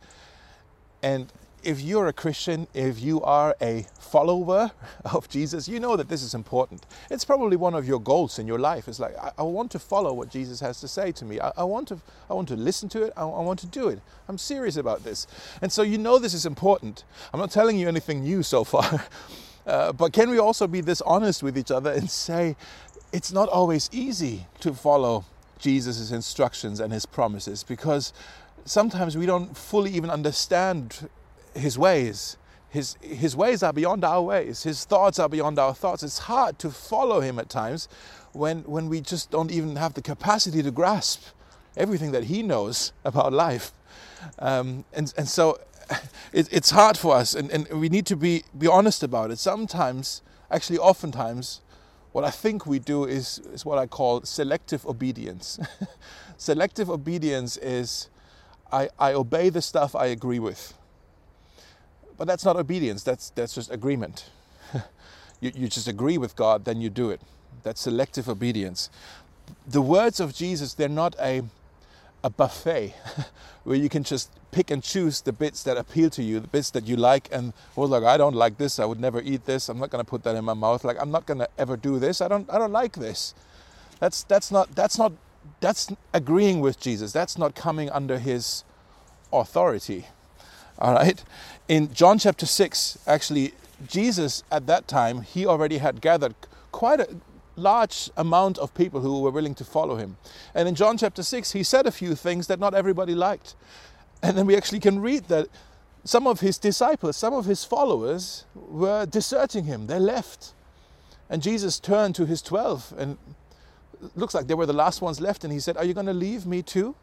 And 1.01 1.33
if 1.63 1.81
you're 1.81 2.07
a 2.07 2.13
Christian, 2.13 2.67
if 2.75 3.01
you 3.01 3.21
are 3.23 3.57
a 3.61 3.87
follower 3.99 4.71
of 5.05 5.29
Jesus, 5.29 5.69
you 5.69 5.81
know 5.81 5.97
that 5.97 6.09
this 6.09 6.23
is 6.23 6.35
important. 6.35 6.87
It's 7.11 7.25
probably 7.25 7.57
one 7.57 7.75
of 7.75 7.87
your 7.87 8.01
goals 8.01 8.39
in 8.39 8.47
your 8.47 8.59
life. 8.59 8.89
It's 8.89 9.01
like, 9.01 9.17
I, 9.19 9.33
I 9.39 9.43
want 9.43 9.71
to 9.73 9.79
follow 9.79 10.13
what 10.13 10.31
Jesus 10.31 10.61
has 10.61 10.81
to 10.81 10.89
say 10.89 11.13
to 11.13 11.25
me. 11.25 11.41
I, 11.41 11.53
I, 11.59 11.65
want, 11.65 11.89
to, 11.89 12.01
I 12.31 12.35
want 12.35 12.49
to 12.49 12.57
listen 12.57 12.89
to 12.91 13.03
it. 13.03 13.13
I, 13.17 13.23
I 13.23 13.41
want 13.43 13.59
to 13.61 13.67
do 13.67 13.89
it. 13.89 14.01
I'm 14.29 14.39
serious 14.39 14.77
about 14.77 15.05
this. 15.05 15.27
And 15.63 15.73
so 15.73 15.83
you 15.83 15.99
know 15.99 16.19
this 16.19 16.35
is 16.35 16.47
important. 16.47 17.05
I'm 17.33 17.41
not 17.41 17.51
telling 17.51 17.79
you 17.79 17.89
anything 17.89 18.23
new 18.23 18.43
so 18.43 18.65
far. 18.65 19.07
Uh, 19.67 19.93
but 19.93 20.15
can 20.15 20.31
we 20.31 20.39
also 20.39 20.67
be 20.67 20.81
this 20.81 21.03
honest 21.03 21.43
with 21.43 21.59
each 21.59 21.71
other 21.71 21.91
and 21.91 22.09
say 22.11 22.57
it's 23.13 23.33
not 23.33 23.51
always 23.51 23.91
easy 23.93 24.47
to 24.61 24.73
follow 24.73 25.27
Jesus' 25.59 26.11
instructions 26.11 26.81
and 26.81 26.91
his 26.91 27.05
promises 27.05 27.65
because 27.65 28.15
sometimes 28.65 29.17
we 29.17 29.27
don't 29.27 29.57
fully 29.57 29.91
even 29.93 30.11
understand 30.11 31.09
his 31.59 31.79
ways. 31.79 32.37
His, 32.71 32.97
his 33.01 33.35
ways 33.35 33.63
are 33.63 33.73
beyond 33.73 34.05
our 34.05 34.21
ways. 34.23 34.63
His 34.63 34.85
thoughts 34.85 35.19
are 35.19 35.29
beyond 35.29 35.59
our 35.59 35.75
thoughts. 35.75 36.03
It's 36.03 36.19
hard 36.19 36.59
to 36.59 36.71
follow 36.71 37.21
him 37.21 37.39
at 37.39 37.49
times 37.49 37.89
when, 38.33 38.61
when 38.65 38.89
we 38.89 39.01
just 39.01 39.31
don't 39.31 39.51
even 39.51 39.77
have 39.77 39.95
the 39.95 40.03
capacity 40.03 40.63
to 40.63 40.71
grasp 40.71 41.23
everything 41.77 42.13
that 42.13 42.25
he 42.25 42.43
knows 42.43 42.93
about 43.05 43.33
life. 43.33 43.73
Um, 44.39 44.85
and, 44.93 45.13
and 45.17 45.29
so 45.29 45.59
it, 46.33 46.49
it's 46.53 46.71
hard 46.71 46.99
for 46.99 47.15
us, 47.15 47.35
and, 47.35 47.51
and 47.51 47.69
we 47.81 47.89
need 47.89 48.07
to 48.07 48.17
be, 48.17 48.45
be 48.57 48.67
honest 48.67 49.03
about 49.03 49.31
it. 49.31 49.39
Sometimes, 49.39 50.23
actually, 50.51 50.79
oftentimes, 50.79 51.63
what 52.13 52.25
I 52.25 52.31
think 52.31 52.67
we 52.67 52.79
do 52.79 53.05
is, 53.05 53.39
is 53.53 53.65
what 53.65 53.79
I 53.79 53.87
call 53.87 54.23
selective 54.23 54.87
obedience. 54.87 55.59
selective 56.37 56.91
obedience 56.91 57.57
is 57.59 58.09
I, 58.73 58.91
I 58.99 59.13
obey 59.13 59.49
the 59.51 59.63
stuff 59.63 59.95
I 59.95 60.07
agree 60.07 60.39
with. 60.39 60.75
But 62.19 62.27
that's 62.27 62.45
not 62.45 62.57
obedience, 62.57 63.05
that's, 63.05 63.31
that's 63.31 63.55
just 63.55 63.71
agreement. 63.71 64.31
you, 65.41 65.53
you 65.55 65.69
just 65.69 65.89
agree 65.89 66.19
with 66.19 66.37
God, 66.37 66.65
then 66.67 66.81
you 66.81 66.91
do 66.91 67.11
it. 67.11 67.23
That's 67.63 67.81
selective 67.81 68.29
obedience. 68.29 68.91
The 69.67 69.81
words 69.83 70.21
of 70.21 70.35
Jesus, 70.35 70.75
they're 70.75 70.89
not 70.89 71.17
a, 71.21 71.43
a 72.25 72.31
buffet 72.31 72.95
where 73.65 73.77
you 73.77 73.89
can 73.89 74.03
just 74.03 74.31
pick 74.51 74.71
and 74.71 74.83
choose 74.83 75.21
the 75.21 75.33
bits 75.33 75.63
that 75.63 75.77
appeal 75.77 76.11
to 76.11 76.23
you, 76.23 76.41
the 76.41 76.49
bits 76.49 76.71
that 76.71 76.87
you 76.87 76.97
like, 76.97 77.29
and 77.33 77.53
oh 77.77 77.85
look, 77.85 78.05
I 78.05 78.17
don't 78.17 78.35
like 78.35 78.59
this. 78.59 78.79
I 78.79 78.85
would 78.85 79.01
never 79.01 79.21
eat 79.23 79.45
this. 79.47 79.69
I'm 79.69 79.79
not 79.79 79.91
going 79.91 80.05
to 80.05 80.09
put 80.09 80.25
that 80.25 80.37
in 80.37 80.45
my 80.45 80.55
mouth. 80.55 80.85
Like 80.85 80.97
I'm 81.01 81.11
not 81.11 81.27
going 81.27 81.39
to 81.39 81.49
ever 81.59 81.77
do 81.77 81.99
this. 81.99 82.21
I 82.21 82.29
don't. 82.29 82.49
I 82.51 82.59
don't 82.59 82.73
like 82.73 82.95
this. 82.95 83.35
That's 84.01 84.25
that's 84.25 84.51
not 84.51 84.75
that's 84.75 84.99
not 84.99 85.13
that's 85.61 85.93
agreeing 86.13 86.61
with 86.61 86.81
Jesus. 86.81 87.13
That's 87.13 87.39
not 87.39 87.55
coming 87.55 87.91
under 87.91 88.19
His 88.19 88.65
authority. 89.33 90.07
All 90.79 90.95
right. 90.95 91.23
In 91.69 91.93
John 91.93 92.19
chapter 92.19 92.47
six, 92.47 92.99
actually, 93.07 93.53
Jesus 93.87 94.43
at 94.51 94.67
that 94.67 94.89
time 94.89 95.21
he 95.21 95.45
already 95.45 95.79
had 95.79 96.01
gathered 96.01 96.35
quite 96.73 96.99
a 96.99 97.09
large 97.57 98.11
amount 98.17 98.57
of 98.57 98.73
people 98.73 99.01
who 99.01 99.21
were 99.21 99.31
willing 99.31 99.55
to 99.57 99.65
follow 99.65 99.97
him. 99.97 100.17
And 100.55 100.67
in 100.67 100.75
John 100.75 100.97
chapter 100.97 101.23
6, 101.23 101.53
he 101.53 101.63
said 101.63 101.87
a 101.87 101.91
few 101.91 102.15
things 102.15 102.47
that 102.47 102.59
not 102.59 102.75
everybody 102.75 103.15
liked. 103.15 103.55
And 104.23 104.39
then 104.39 104.47
we 104.47 104.57
actually 104.57 104.81
can 104.81 105.01
read 105.01 105.25
that 105.25 105.49
some 106.05 106.27
of 106.27 106.41
his 106.41 106.57
disciples, 106.57 107.17
some 107.17 107.35
of 107.35 107.45
his 107.45 107.65
followers 107.65 108.45
were 108.55 109.05
deserting 109.05 109.65
him. 109.65 109.89
They 109.89 109.99
left. 109.99 110.55
And 111.29 111.43
Jesus 111.43 111.79
turned 111.79 112.15
to 112.15 112.25
his 112.25 112.41
12 112.41 112.95
and 112.97 113.19
looks 114.15 114.35
like 114.35 114.47
they 114.47 114.55
were 114.55 114.67
the 114.67 114.73
last 114.73 115.03
ones 115.03 115.21
left. 115.21 115.45
And 115.45 115.53
he 115.53 115.61
said, 115.61 115.77
Are 115.77 115.85
you 115.85 115.95
going 115.95 116.07
to 116.07 116.15
leave 116.15 116.47
me 116.47 116.63
too? 116.63 116.95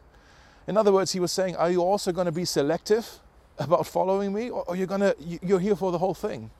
In 0.66 0.76
other 0.76 0.92
words, 0.92 1.12
he 1.12 1.20
was 1.20 1.30
saying, 1.30 1.54
Are 1.54 1.70
you 1.70 1.82
also 1.82 2.10
going 2.10 2.24
to 2.26 2.32
be 2.32 2.44
selective 2.44 3.20
about 3.58 3.86
following 3.86 4.32
me? 4.32 4.50
Or 4.50 4.76
you're 4.76 4.86
to, 4.86 5.16
you're 5.20 5.60
here 5.60 5.76
for 5.76 5.92
the 5.92 5.98
whole 5.98 6.14
thing? 6.14 6.50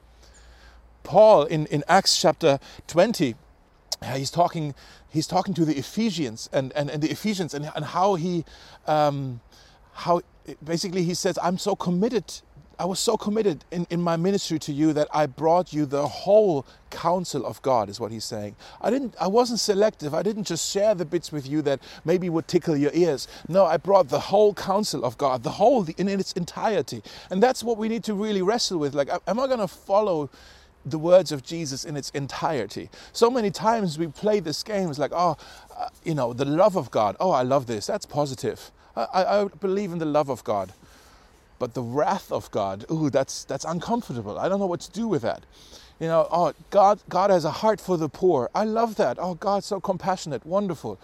Paul 1.03 1.43
in, 1.45 1.67
in 1.67 1.83
Acts 1.87 2.21
chapter 2.21 2.59
20, 2.87 3.35
he's 4.13 4.29
talking, 4.29 4.75
he's 5.09 5.25
talking 5.25 5.53
to 5.53 5.63
the 5.63 5.77
Ephesians 5.77 6.49
and, 6.51 6.73
and, 6.73 6.89
and 6.89 7.01
the 7.01 7.09
Ephesians 7.09 7.53
and, 7.53 7.71
and 7.75 7.85
how 7.85 8.15
he, 8.15 8.43
um, 8.87 9.39
how 9.93 10.21
basically 10.63 11.03
he 11.03 11.13
says, 11.13 11.39
I'm 11.41 11.57
so 11.57 11.75
committed. 11.75 12.41
I 12.79 12.85
was 12.85 12.99
so 12.99 13.17
committed 13.17 13.65
in, 13.71 13.87
in 13.89 14.01
my 14.01 14.17
ministry 14.17 14.59
to 14.59 14.71
you 14.71 14.93
that 14.93 15.07
I 15.13 15.25
brought 15.25 15.73
you 15.73 15.85
the 15.85 16.07
whole 16.07 16.65
counsel 16.91 17.45
of 17.45 17.61
God, 17.61 17.89
is 17.89 17.99
what 17.99 18.11
he's 18.11 18.23
saying. 18.23 18.55
I 18.81 18.89
didn't 18.91 19.15
I 19.19 19.27
wasn't 19.27 19.59
selective. 19.59 20.13
I 20.13 20.21
didn't 20.23 20.45
just 20.45 20.71
share 20.71 20.93
the 20.93 21.05
bits 21.05 21.31
with 21.31 21.47
you 21.47 21.61
that 21.63 21.81
maybe 22.05 22.29
would 22.29 22.47
tickle 22.47 22.77
your 22.77 22.91
ears. 22.93 23.27
No, 23.47 23.65
I 23.65 23.77
brought 23.77 24.09
the 24.09 24.19
whole 24.19 24.53
counsel 24.53 25.03
of 25.03 25.17
God, 25.17 25.43
the 25.43 25.51
whole 25.51 25.85
in 25.97 26.07
its 26.07 26.33
entirety. 26.33 27.01
And 27.31 27.41
that's 27.41 27.63
what 27.63 27.77
we 27.77 27.89
need 27.89 28.03
to 28.05 28.13
really 28.13 28.41
wrestle 28.41 28.77
with. 28.77 28.93
Like, 28.93 29.09
am 29.27 29.39
I 29.39 29.47
gonna 29.47 29.67
follow 29.67 30.29
the 30.85 30.99
words 30.99 31.31
of 31.33 31.43
Jesus 31.43 31.83
in 31.83 31.97
its 31.97 32.09
entirety. 32.11 32.89
So 33.11 33.29
many 33.29 33.51
times 33.51 33.99
we 33.99 34.07
play 34.07 34.39
this 34.39 34.63
game, 34.63 34.89
it's 34.89 34.99
like, 34.99 35.11
oh, 35.13 35.35
uh, 35.77 35.89
you 36.03 36.15
know, 36.15 36.31
the 36.31 36.45
love 36.45 36.77
of 36.77 36.91
God. 36.91 37.17
Oh, 37.19 37.31
I 37.31 37.43
love 37.43 37.65
this. 37.65 37.87
That's 37.87 38.05
positive. 38.05 38.71
I, 38.95 39.07
I 39.13 39.45
believe 39.59 39.91
in 39.91 39.99
the 39.99 40.05
love 40.05 40.29
of 40.29 40.43
God. 40.43 40.71
But 41.59 41.73
the 41.73 41.81
wrath 41.81 42.31
of 42.31 42.51
God, 42.51 42.85
ooh, 42.91 43.09
that's, 43.09 43.43
that's 43.45 43.65
uncomfortable. 43.65 44.37
I 44.37 44.49
don't 44.49 44.59
know 44.59 44.67
what 44.67 44.81
to 44.81 44.91
do 44.91 45.07
with 45.07 45.23
that. 45.23 45.45
You 45.99 46.07
know, 46.07 46.27
oh, 46.31 46.53
God, 46.69 47.01
God 47.09 47.31
has 47.31 47.45
a 47.45 47.51
heart 47.51 47.81
for 47.81 47.97
the 47.97 48.09
poor. 48.09 48.49
I 48.53 48.63
love 48.65 48.95
that. 48.97 49.17
Oh, 49.19 49.33
God's 49.35 49.65
so 49.65 49.79
compassionate, 49.79 50.45
wonderful. 50.45 50.99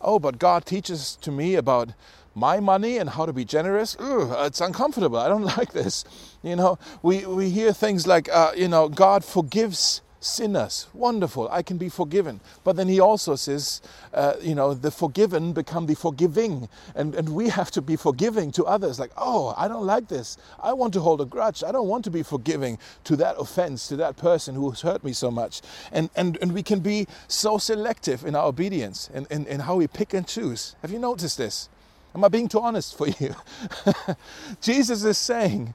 Oh, 0.00 0.18
but 0.18 0.38
God 0.38 0.64
teaches 0.66 1.16
to 1.22 1.32
me 1.32 1.56
about 1.56 1.92
my 2.34 2.60
money 2.60 2.98
and 2.98 3.10
how 3.10 3.26
to 3.26 3.32
be 3.32 3.44
generous. 3.44 3.96
Ooh, 4.00 4.32
it's 4.40 4.60
uncomfortable. 4.60 5.18
I 5.18 5.28
don't 5.28 5.42
like 5.58 5.72
this. 5.72 6.04
You 6.42 6.56
know, 6.56 6.78
we, 7.02 7.26
we 7.26 7.50
hear 7.50 7.72
things 7.72 8.06
like, 8.06 8.28
uh, 8.32 8.52
you 8.56 8.68
know, 8.68 8.88
God 8.88 9.24
forgives 9.24 10.02
sinners. 10.26 10.88
Wonderful, 10.92 11.48
I 11.50 11.62
can 11.62 11.78
be 11.78 11.88
forgiven. 11.88 12.40
But 12.64 12.76
then 12.76 12.88
he 12.88 13.00
also 13.00 13.36
says, 13.36 13.80
uh, 14.12 14.34
you 14.40 14.54
know, 14.54 14.74
the 14.74 14.90
forgiven 14.90 15.52
become 15.52 15.86
the 15.86 15.94
forgiving. 15.94 16.68
And, 16.94 17.14
and 17.14 17.30
we 17.30 17.48
have 17.48 17.70
to 17.72 17.82
be 17.82 17.96
forgiving 17.96 18.50
to 18.52 18.64
others. 18.64 18.98
Like, 18.98 19.12
oh, 19.16 19.54
I 19.56 19.68
don't 19.68 19.86
like 19.86 20.08
this. 20.08 20.36
I 20.60 20.72
want 20.72 20.92
to 20.94 21.00
hold 21.00 21.20
a 21.20 21.24
grudge. 21.24 21.62
I 21.64 21.72
don't 21.72 21.88
want 21.88 22.04
to 22.04 22.10
be 22.10 22.22
forgiving 22.22 22.78
to 23.04 23.16
that 23.16 23.36
offense, 23.38 23.88
to 23.88 23.96
that 23.96 24.16
person 24.16 24.54
who 24.54 24.70
has 24.70 24.80
hurt 24.80 25.04
me 25.04 25.12
so 25.12 25.30
much. 25.30 25.62
And, 25.92 26.10
and, 26.16 26.38
and 26.42 26.52
we 26.52 26.62
can 26.62 26.80
be 26.80 27.06
so 27.28 27.58
selective 27.58 28.24
in 28.24 28.34
our 28.34 28.46
obedience 28.46 29.08
and 29.14 29.26
in, 29.30 29.46
in, 29.46 29.60
how 29.60 29.76
we 29.76 29.86
pick 29.86 30.14
and 30.14 30.26
choose. 30.26 30.76
Have 30.82 30.90
you 30.90 30.98
noticed 30.98 31.38
this? 31.38 31.68
Am 32.14 32.24
I 32.24 32.28
being 32.28 32.48
too 32.48 32.60
honest 32.60 32.96
for 32.96 33.08
you? 33.08 33.34
Jesus 34.60 35.04
is 35.04 35.18
saying, 35.18 35.74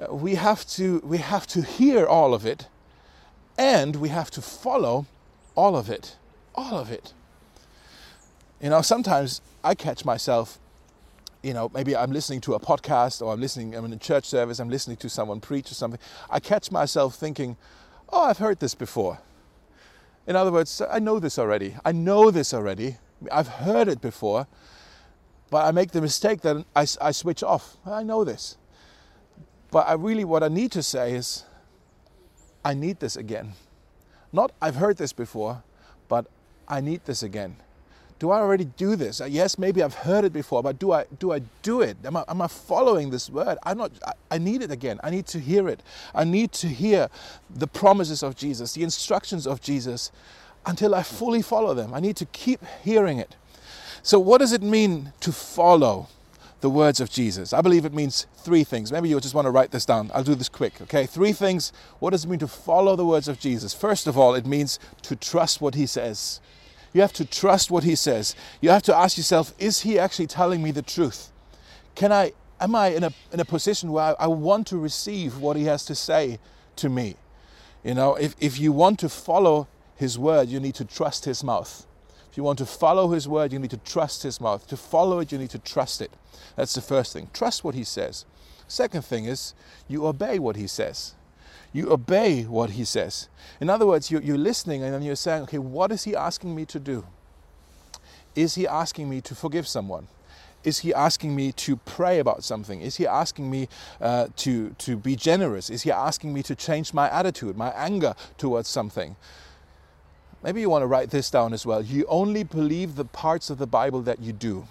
uh, 0.00 0.14
we 0.14 0.36
have 0.36 0.66
to 0.66 1.00
we 1.04 1.18
have 1.18 1.46
to 1.46 1.60
hear 1.60 2.06
all 2.06 2.32
of 2.32 2.46
it 2.46 2.66
and 3.58 3.96
we 3.96 4.08
have 4.08 4.30
to 4.32 4.42
follow 4.42 5.06
all 5.54 5.76
of 5.76 5.88
it. 5.90 6.16
All 6.54 6.76
of 6.76 6.90
it. 6.90 7.12
You 8.60 8.70
know, 8.70 8.82
sometimes 8.82 9.40
I 9.64 9.74
catch 9.74 10.04
myself, 10.04 10.58
you 11.42 11.52
know, 11.52 11.70
maybe 11.74 11.96
I'm 11.96 12.12
listening 12.12 12.40
to 12.42 12.54
a 12.54 12.60
podcast 12.60 13.20
or 13.20 13.32
I'm 13.32 13.40
listening, 13.40 13.74
I'm 13.74 13.84
in 13.84 13.92
a 13.92 13.98
church 13.98 14.26
service, 14.26 14.58
I'm 14.60 14.68
listening 14.68 14.96
to 14.98 15.08
someone 15.08 15.40
preach 15.40 15.70
or 15.70 15.74
something. 15.74 16.00
I 16.30 16.38
catch 16.40 16.70
myself 16.70 17.16
thinking, 17.16 17.56
oh, 18.10 18.22
I've 18.22 18.38
heard 18.38 18.60
this 18.60 18.74
before. 18.74 19.18
In 20.26 20.36
other 20.36 20.52
words, 20.52 20.80
I 20.88 21.00
know 21.00 21.18
this 21.18 21.38
already. 21.38 21.74
I 21.84 21.92
know 21.92 22.30
this 22.30 22.54
already. 22.54 22.98
I've 23.30 23.48
heard 23.48 23.88
it 23.88 24.00
before. 24.00 24.46
But 25.50 25.66
I 25.66 25.70
make 25.72 25.90
the 25.90 26.00
mistake 26.00 26.40
that 26.42 26.64
I, 26.74 26.86
I 27.00 27.10
switch 27.10 27.42
off. 27.42 27.76
I 27.84 28.02
know 28.02 28.24
this. 28.24 28.56
But 29.70 29.88
I 29.88 29.94
really, 29.94 30.24
what 30.24 30.42
I 30.42 30.48
need 30.48 30.72
to 30.72 30.82
say 30.82 31.12
is, 31.12 31.44
I 32.64 32.74
need 32.74 33.00
this 33.00 33.16
again. 33.16 33.52
Not 34.32 34.52
I've 34.60 34.76
heard 34.76 34.96
this 34.96 35.12
before, 35.12 35.62
but 36.08 36.26
I 36.68 36.80
need 36.80 37.04
this 37.04 37.22
again. 37.22 37.56
Do 38.18 38.30
I 38.30 38.38
already 38.38 38.66
do 38.66 38.94
this? 38.94 39.20
Uh, 39.20 39.24
yes, 39.24 39.58
maybe 39.58 39.82
I've 39.82 39.94
heard 39.94 40.24
it 40.24 40.32
before, 40.32 40.62
but 40.62 40.78
do 40.78 40.92
I 40.92 41.06
do 41.18 41.32
I 41.32 41.40
do 41.62 41.80
it? 41.80 41.96
Am 42.04 42.16
I, 42.16 42.24
am 42.28 42.40
I 42.40 42.46
following 42.46 43.10
this 43.10 43.28
word? 43.28 43.58
I'm 43.64 43.78
not. 43.78 43.90
I, 44.06 44.12
I 44.30 44.38
need 44.38 44.62
it 44.62 44.70
again. 44.70 45.00
I 45.02 45.10
need 45.10 45.26
to 45.26 45.40
hear 45.40 45.68
it. 45.68 45.82
I 46.14 46.24
need 46.24 46.52
to 46.52 46.68
hear 46.68 47.08
the 47.50 47.66
promises 47.66 48.22
of 48.22 48.36
Jesus, 48.36 48.74
the 48.74 48.84
instructions 48.84 49.44
of 49.46 49.60
Jesus, 49.60 50.12
until 50.64 50.94
I 50.94 51.02
fully 51.02 51.42
follow 51.42 51.74
them. 51.74 51.92
I 51.92 52.00
need 52.00 52.16
to 52.16 52.26
keep 52.26 52.60
hearing 52.84 53.18
it. 53.18 53.34
So, 54.04 54.20
what 54.20 54.38
does 54.38 54.52
it 54.52 54.62
mean 54.62 55.12
to 55.20 55.32
follow? 55.32 56.08
The 56.62 56.70
words 56.70 57.00
of 57.00 57.10
Jesus? 57.10 57.52
I 57.52 57.60
believe 57.60 57.84
it 57.84 57.92
means 57.92 58.26
three 58.36 58.64
things. 58.64 58.90
Maybe 58.90 59.10
you 59.10 59.20
just 59.20 59.34
want 59.34 59.44
to 59.44 59.50
write 59.50 59.70
this 59.70 59.84
down. 59.84 60.10
I'll 60.14 60.24
do 60.24 60.34
this 60.34 60.48
quick, 60.48 60.80
okay? 60.80 61.04
Three 61.04 61.32
things. 61.32 61.72
What 61.98 62.10
does 62.10 62.24
it 62.24 62.28
mean 62.28 62.38
to 62.38 62.48
follow 62.48 62.96
the 62.96 63.04
words 63.04 63.28
of 63.28 63.38
Jesus? 63.38 63.74
First 63.74 64.06
of 64.06 64.16
all, 64.16 64.34
it 64.34 64.46
means 64.46 64.78
to 65.02 65.14
trust 65.14 65.60
what 65.60 65.74
he 65.74 65.84
says. 65.84 66.40
You 66.94 67.02
have 67.02 67.12
to 67.14 67.24
trust 67.24 67.70
what 67.70 67.84
he 67.84 67.94
says. 67.94 68.34
You 68.60 68.70
have 68.70 68.82
to 68.84 68.96
ask 68.96 69.16
yourself, 69.16 69.54
is 69.58 69.80
he 69.80 69.98
actually 69.98 70.26
telling 70.26 70.62
me 70.62 70.70
the 70.70 70.82
truth? 70.82 71.30
Can 71.94 72.12
I 72.12 72.32
am 72.60 72.74
I 72.74 72.88
in 72.88 73.04
a 73.04 73.12
in 73.32 73.40
a 73.40 73.44
position 73.44 73.92
where 73.92 74.04
I, 74.04 74.24
I 74.24 74.26
want 74.28 74.66
to 74.68 74.78
receive 74.78 75.38
what 75.38 75.56
he 75.56 75.64
has 75.64 75.84
to 75.86 75.94
say 75.94 76.38
to 76.76 76.88
me? 76.88 77.16
You 77.84 77.94
know, 77.94 78.14
if, 78.14 78.36
if 78.40 78.60
you 78.60 78.72
want 78.72 79.00
to 79.00 79.08
follow 79.08 79.66
his 79.96 80.18
word, 80.18 80.48
you 80.48 80.60
need 80.60 80.74
to 80.76 80.84
trust 80.84 81.24
his 81.24 81.42
mouth. 81.42 81.86
If 82.32 82.38
you 82.38 82.42
want 82.42 82.58
to 82.60 82.66
follow 82.66 83.10
his 83.10 83.28
word, 83.28 83.52
you 83.52 83.58
need 83.58 83.70
to 83.72 83.76
trust 83.76 84.22
his 84.22 84.40
mouth. 84.40 84.66
To 84.68 84.76
follow 84.76 85.18
it, 85.18 85.30
you 85.30 85.36
need 85.36 85.50
to 85.50 85.58
trust 85.58 86.00
it. 86.00 86.10
That's 86.56 86.72
the 86.72 86.80
first 86.80 87.12
thing. 87.12 87.28
Trust 87.34 87.62
what 87.62 87.74
he 87.74 87.84
says. 87.84 88.24
Second 88.66 89.04
thing 89.04 89.26
is 89.26 89.52
you 89.86 90.06
obey 90.06 90.38
what 90.38 90.56
he 90.56 90.66
says. 90.66 91.14
You 91.74 91.92
obey 91.92 92.44
what 92.44 92.70
he 92.70 92.86
says. 92.86 93.28
In 93.60 93.68
other 93.68 93.86
words, 93.86 94.10
you're, 94.10 94.22
you're 94.22 94.38
listening 94.38 94.82
and 94.82 94.94
then 94.94 95.02
you're 95.02 95.14
saying, 95.14 95.42
okay, 95.42 95.58
what 95.58 95.92
is 95.92 96.04
he 96.04 96.16
asking 96.16 96.56
me 96.56 96.64
to 96.64 96.80
do? 96.80 97.04
Is 98.34 98.54
he 98.54 98.66
asking 98.66 99.10
me 99.10 99.20
to 99.20 99.34
forgive 99.34 99.68
someone? 99.68 100.08
is 100.64 100.78
he 100.78 100.94
asking 100.94 101.34
me 101.34 101.52
to 101.52 101.76
pray 101.76 102.18
about 102.18 102.44
something? 102.44 102.80
Is 102.80 102.96
he 102.96 103.06
asking 103.06 103.50
me 103.50 103.68
uh, 104.00 104.28
to, 104.36 104.70
to 104.78 104.96
be 104.96 105.16
generous? 105.16 105.70
Is 105.70 105.82
he 105.82 105.90
asking 105.90 106.32
me 106.32 106.42
to 106.44 106.54
change 106.54 106.94
my 106.94 107.10
attitude, 107.10 107.56
my 107.56 107.70
anger 107.70 108.14
towards 108.38 108.68
something? 108.68 109.16
Maybe 110.42 110.60
you 110.60 110.68
want 110.68 110.82
to 110.82 110.86
write 110.86 111.10
this 111.10 111.30
down 111.30 111.52
as 111.52 111.64
well. 111.64 111.82
You 111.82 112.04
only 112.08 112.42
believe 112.42 112.96
the 112.96 113.04
parts 113.04 113.50
of 113.50 113.58
the 113.58 113.66
Bible 113.66 114.02
that 114.02 114.20
you 114.20 114.32
do. 114.32 114.66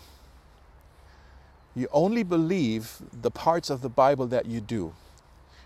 You 1.75 1.87
only 1.93 2.23
believe 2.23 2.97
the 3.21 3.31
parts 3.31 3.69
of 3.69 3.81
the 3.81 3.89
Bible 3.89 4.27
that 4.27 4.45
you 4.45 4.59
do. 4.59 4.93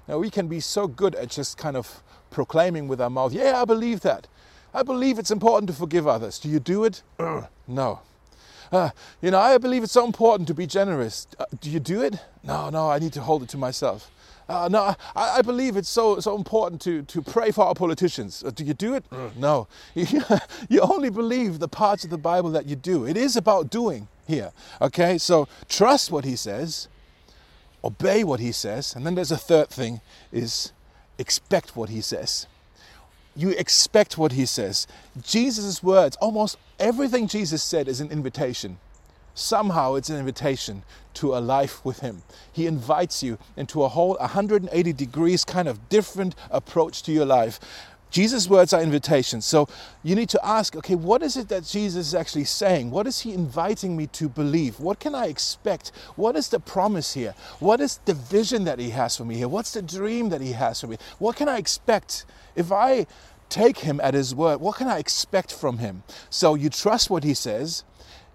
Now, 0.07 0.19
we 0.19 0.29
can 0.29 0.47
be 0.47 0.59
so 0.59 0.87
good 0.87 1.15
at 1.15 1.29
just 1.29 1.57
kind 1.57 1.75
of 1.75 2.03
proclaiming 2.29 2.87
with 2.87 3.01
our 3.01 3.09
mouth, 3.09 3.33
Yeah, 3.33 3.61
I 3.61 3.65
believe 3.65 4.01
that. 4.01 4.27
I 4.73 4.83
believe 4.83 5.17
it's 5.17 5.31
important 5.31 5.69
to 5.69 5.75
forgive 5.75 6.07
others. 6.07 6.37
Do 6.37 6.49
you 6.49 6.59
do 6.59 6.83
it? 6.83 7.01
no. 7.67 8.01
Uh, 8.71 8.89
you 9.21 9.31
know, 9.31 9.39
I 9.39 9.57
believe 9.57 9.83
it's 9.83 9.93
so 9.93 10.05
important 10.05 10.47
to 10.49 10.53
be 10.53 10.67
generous. 10.67 11.27
Uh, 11.39 11.45
do 11.61 11.69
you 11.69 11.79
do 11.79 12.01
it? 12.01 12.19
No, 12.43 12.69
no, 12.69 12.89
I 12.89 12.99
need 12.99 13.13
to 13.13 13.21
hold 13.21 13.41
it 13.41 13.49
to 13.49 13.57
myself. 13.57 14.11
Uh, 14.47 14.67
no, 14.69 14.95
I, 15.15 15.37
I, 15.37 15.41
believe 15.41 15.75
it's 15.75 15.89
so, 15.89 16.19
so 16.19 16.35
important 16.35 16.79
to, 16.81 17.01
to 17.03 17.21
pray 17.21 17.49
for 17.49 17.65
our 17.65 17.73
politicians. 17.73 18.43
Uh, 18.45 18.51
do 18.51 18.63
you 18.63 18.75
do 18.75 18.93
it? 18.93 19.03
no. 19.35 19.67
you 19.95 20.81
only 20.81 21.09
believe 21.09 21.57
the 21.57 21.67
parts 21.67 22.03
of 22.03 22.11
the 22.11 22.17
Bible 22.17 22.51
that 22.51 22.67
you 22.67 22.75
do. 22.75 23.07
It 23.07 23.17
is 23.17 23.35
about 23.35 23.71
doing 23.71 24.07
here. 24.27 24.51
Okay, 24.81 25.17
so 25.17 25.47
trust 25.67 26.11
what 26.11 26.25
he 26.25 26.35
says, 26.35 26.89
obey 27.83 28.23
what 28.23 28.39
he 28.39 28.51
says, 28.51 28.95
and 28.95 29.05
then 29.05 29.15
there's 29.15 29.31
a 29.31 29.37
third 29.37 29.69
thing 29.69 30.01
is 30.31 30.73
expect 31.17 31.75
what 31.75 31.89
he 31.89 32.01
says. 32.01 32.47
You 33.35 33.49
expect 33.49 34.17
what 34.17 34.31
he 34.31 34.45
says. 34.45 34.87
Jesus' 35.21 35.83
words, 35.83 36.15
almost 36.17 36.57
everything 36.79 37.27
Jesus 37.27 37.63
said 37.63 37.87
is 37.87 37.99
an 37.99 38.11
invitation. 38.11 38.77
Somehow 39.35 39.95
it's 39.95 40.09
an 40.09 40.17
invitation 40.17 40.83
to 41.15 41.35
a 41.35 41.39
life 41.39 41.83
with 41.85 41.99
him. 41.99 42.23
He 42.51 42.65
invites 42.65 43.21
you 43.21 43.37
into 43.55 43.83
a 43.83 43.89
whole 43.89 44.15
180 44.19 44.93
degrees 44.93 45.45
kind 45.45 45.67
of 45.67 45.89
different 45.89 46.35
approach 46.49 47.03
to 47.03 47.11
your 47.11 47.25
life. 47.25 47.59
Jesus' 48.11 48.47
words 48.47 48.71
are 48.71 48.81
invitations. 48.81 49.45
So 49.45 49.67
you 50.01 50.15
need 50.15 50.29
to 50.29 50.45
ask, 50.45 50.73
okay, 50.77 50.95
what 50.95 51.21
is 51.21 51.35
it 51.35 51.49
that 51.49 51.65
Jesus 51.65 52.07
is 52.07 52.15
actually 52.15 52.45
saying? 52.45 52.91
What 52.91 53.07
is 53.07 53.19
he 53.19 53.33
inviting 53.33 53.97
me 53.97 54.07
to 54.07 54.29
believe? 54.29 54.79
What 54.79 55.01
can 55.01 55.13
I 55.13 55.25
expect? 55.25 55.91
What 56.15 56.37
is 56.37 56.47
the 56.47 56.61
promise 56.61 57.13
here? 57.13 57.35
What 57.59 57.81
is 57.81 57.99
the 58.05 58.13
vision 58.13 58.63
that 58.63 58.79
he 58.79 58.91
has 58.91 59.17
for 59.17 59.25
me 59.25 59.35
here? 59.35 59.49
What's 59.49 59.73
the 59.73 59.81
dream 59.81 60.29
that 60.29 60.39
he 60.39 60.53
has 60.53 60.79
for 60.79 60.87
me? 60.87 60.97
What 61.19 61.35
can 61.35 61.49
I 61.49 61.57
expect 61.57 62.25
if 62.55 62.71
I 62.71 63.05
take 63.49 63.79
him 63.79 63.99
at 64.01 64.13
his 64.13 64.33
word? 64.33 64.61
What 64.61 64.77
can 64.77 64.87
I 64.87 64.97
expect 64.97 65.53
from 65.53 65.79
him? 65.79 66.03
So 66.29 66.55
you 66.55 66.69
trust 66.69 67.09
what 67.09 67.25
he 67.25 67.33
says, 67.33 67.83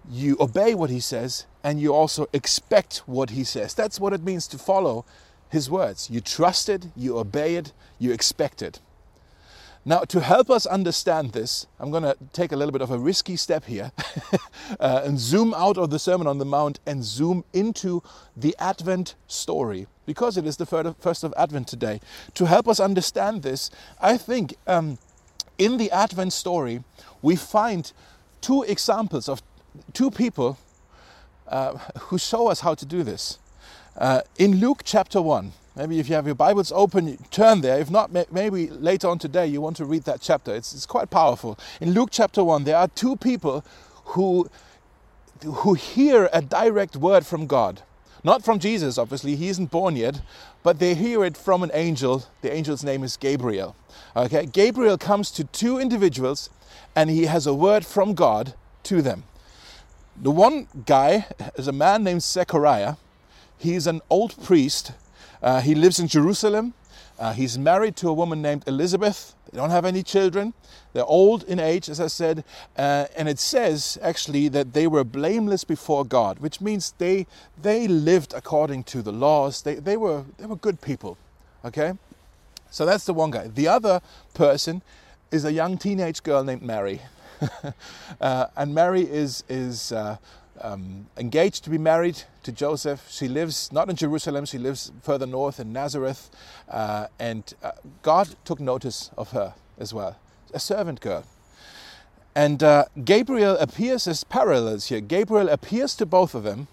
you 0.09 0.37
obey 0.39 0.73
what 0.75 0.89
he 0.89 0.99
says, 0.99 1.45
and 1.63 1.79
you 1.79 1.93
also 1.93 2.27
expect 2.33 3.03
what 3.05 3.31
he 3.31 3.43
says. 3.43 3.73
That's 3.73 3.99
what 3.99 4.13
it 4.13 4.23
means 4.23 4.47
to 4.49 4.57
follow 4.57 5.05
his 5.49 5.69
words. 5.69 6.09
You 6.09 6.21
trust 6.21 6.69
it, 6.69 6.87
you 6.95 7.17
obey 7.17 7.55
it, 7.55 7.73
you 7.99 8.11
expect 8.11 8.61
it. 8.61 8.79
Now, 9.83 10.01
to 10.01 10.19
help 10.19 10.51
us 10.51 10.67
understand 10.67 11.31
this, 11.31 11.65
I'm 11.79 11.89
going 11.89 12.03
to 12.03 12.15
take 12.33 12.51
a 12.51 12.55
little 12.55 12.71
bit 12.71 12.83
of 12.83 12.91
a 12.91 12.99
risky 12.99 13.35
step 13.35 13.65
here 13.65 13.91
uh, 14.79 15.01
and 15.03 15.19
zoom 15.19 15.55
out 15.55 15.77
of 15.77 15.89
the 15.89 15.97
Sermon 15.97 16.27
on 16.27 16.37
the 16.37 16.45
Mount 16.45 16.79
and 16.85 17.03
zoom 17.03 17.43
into 17.51 18.03
the 18.37 18.55
Advent 18.59 19.15
story 19.25 19.87
because 20.05 20.37
it 20.37 20.45
is 20.45 20.57
the 20.57 20.67
first 20.99 21.23
of 21.23 21.33
Advent 21.35 21.67
today. 21.67 21.99
To 22.35 22.45
help 22.45 22.67
us 22.67 22.79
understand 22.79 23.41
this, 23.41 23.71
I 23.99 24.17
think 24.17 24.55
um, 24.67 24.99
in 25.57 25.77
the 25.77 25.89
Advent 25.89 26.33
story, 26.33 26.83
we 27.23 27.35
find 27.35 27.91
two 28.39 28.61
examples 28.63 29.27
of 29.27 29.41
two 29.93 30.11
people 30.11 30.57
uh, 31.47 31.77
who 31.99 32.17
show 32.17 32.47
us 32.47 32.61
how 32.61 32.75
to 32.75 32.85
do 32.85 33.03
this. 33.03 33.39
Uh, 33.97 34.21
in 34.37 34.59
Luke 34.59 34.81
chapter 34.83 35.21
1, 35.21 35.51
Maybe 35.75 35.99
if 35.99 36.09
you 36.09 36.15
have 36.15 36.25
your 36.25 36.35
Bibles 36.35 36.71
open, 36.73 37.17
turn 37.31 37.61
there. 37.61 37.79
If 37.79 37.89
not, 37.89 38.11
maybe 38.31 38.67
later 38.67 39.07
on 39.07 39.19
today 39.19 39.47
you 39.47 39.61
want 39.61 39.77
to 39.77 39.85
read 39.85 40.03
that 40.03 40.19
chapter. 40.19 40.53
It's, 40.53 40.73
it's 40.73 40.85
quite 40.85 41.09
powerful. 41.09 41.57
In 41.79 41.91
Luke 41.93 42.09
chapter 42.11 42.43
1, 42.43 42.65
there 42.65 42.75
are 42.75 42.89
two 42.89 43.15
people 43.15 43.63
who, 44.05 44.49
who 45.43 45.75
hear 45.75 46.29
a 46.33 46.41
direct 46.41 46.97
word 46.97 47.25
from 47.25 47.47
God. 47.47 47.83
Not 48.23 48.43
from 48.43 48.59
Jesus, 48.59 48.97
obviously, 48.97 49.35
he 49.35 49.47
isn't 49.47 49.71
born 49.71 49.95
yet, 49.95 50.21
but 50.61 50.79
they 50.79 50.93
hear 50.93 51.23
it 51.23 51.37
from 51.37 51.63
an 51.63 51.71
angel. 51.73 52.25
The 52.41 52.53
angel's 52.53 52.83
name 52.83 53.03
is 53.03 53.15
Gabriel. 53.15 53.75
Okay, 54.15 54.45
Gabriel 54.45 54.97
comes 54.97 55.31
to 55.31 55.45
two 55.45 55.79
individuals 55.79 56.49
and 56.95 57.09
he 57.09 57.25
has 57.25 57.47
a 57.47 57.53
word 57.53 57.85
from 57.85 58.13
God 58.13 58.53
to 58.83 59.01
them. 59.01 59.23
The 60.15 60.31
one 60.31 60.67
guy 60.85 61.27
is 61.55 61.67
a 61.67 61.71
man 61.71 62.03
named 62.03 62.23
Zechariah. 62.23 62.95
He's 63.57 63.87
an 63.87 64.01
old 64.09 64.41
priest 64.43 64.93
uh, 65.41 65.61
he 65.61 65.75
lives 65.75 65.99
in 65.99 66.07
Jerusalem. 66.07 66.73
Uh, 67.17 67.33
he's 67.33 67.57
married 67.57 67.95
to 67.97 68.09
a 68.09 68.13
woman 68.13 68.41
named 68.41 68.63
Elizabeth. 68.67 69.35
They 69.51 69.57
don't 69.57 69.69
have 69.69 69.85
any 69.85 70.01
children. 70.03 70.53
They're 70.93 71.05
old 71.05 71.43
in 71.43 71.59
age, 71.59 71.89
as 71.89 71.99
I 71.99 72.07
said. 72.07 72.43
Uh, 72.77 73.05
and 73.15 73.27
it 73.27 73.39
says 73.39 73.97
actually 74.01 74.47
that 74.49 74.73
they 74.73 74.87
were 74.87 75.03
blameless 75.03 75.63
before 75.63 76.05
God, 76.05 76.39
which 76.39 76.61
means 76.61 76.93
they, 76.97 77.27
they 77.61 77.87
lived 77.87 78.33
according 78.33 78.83
to 78.85 79.01
the 79.01 79.11
laws. 79.11 79.61
They, 79.61 79.75
they, 79.75 79.97
were, 79.97 80.25
they 80.37 80.45
were 80.45 80.55
good 80.55 80.81
people. 80.81 81.17
Okay? 81.65 81.93
So 82.69 82.85
that's 82.85 83.05
the 83.05 83.13
one 83.13 83.31
guy. 83.31 83.47
The 83.47 83.67
other 83.67 84.01
person 84.33 84.81
is 85.31 85.45
a 85.45 85.51
young 85.51 85.77
teenage 85.77 86.23
girl 86.23 86.43
named 86.43 86.61
Mary. 86.61 87.01
uh, 88.21 88.47
and 88.55 88.73
Mary 88.73 89.01
is, 89.01 89.43
is 89.49 89.91
uh, 89.91 90.17
um, 90.61 91.07
engaged 91.17 91.63
to 91.63 91.69
be 91.69 91.77
married 91.77 92.23
to 92.43 92.51
Joseph. 92.51 93.07
She 93.09 93.27
lives 93.27 93.71
not 93.71 93.89
in 93.89 93.95
Jerusalem, 93.95 94.45
she 94.45 94.57
lives 94.57 94.91
further 95.01 95.25
north 95.25 95.59
in 95.59 95.73
Nazareth. 95.73 96.29
Uh, 96.69 97.07
and 97.19 97.53
uh, 97.63 97.71
God 98.01 98.35
took 98.45 98.59
notice 98.59 99.11
of 99.17 99.31
her 99.31 99.53
as 99.77 99.93
well, 99.93 100.17
a 100.53 100.59
servant 100.59 101.01
girl. 101.01 101.25
And 102.35 102.63
uh, 102.63 102.85
Gabriel 103.03 103.57
appears 103.57 104.07
as 104.07 104.23
parallels 104.23 104.87
here. 104.87 105.01
Gabriel 105.01 105.49
appears 105.49 105.95
to 105.95 106.05
both 106.05 106.33
of 106.33 106.43
them. 106.43 106.67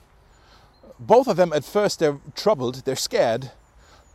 Both 1.00 1.26
of 1.28 1.36
them, 1.36 1.52
at 1.52 1.64
first, 1.64 2.00
they're 2.00 2.18
troubled, 2.34 2.84
they're 2.84 2.96
scared. 2.96 3.52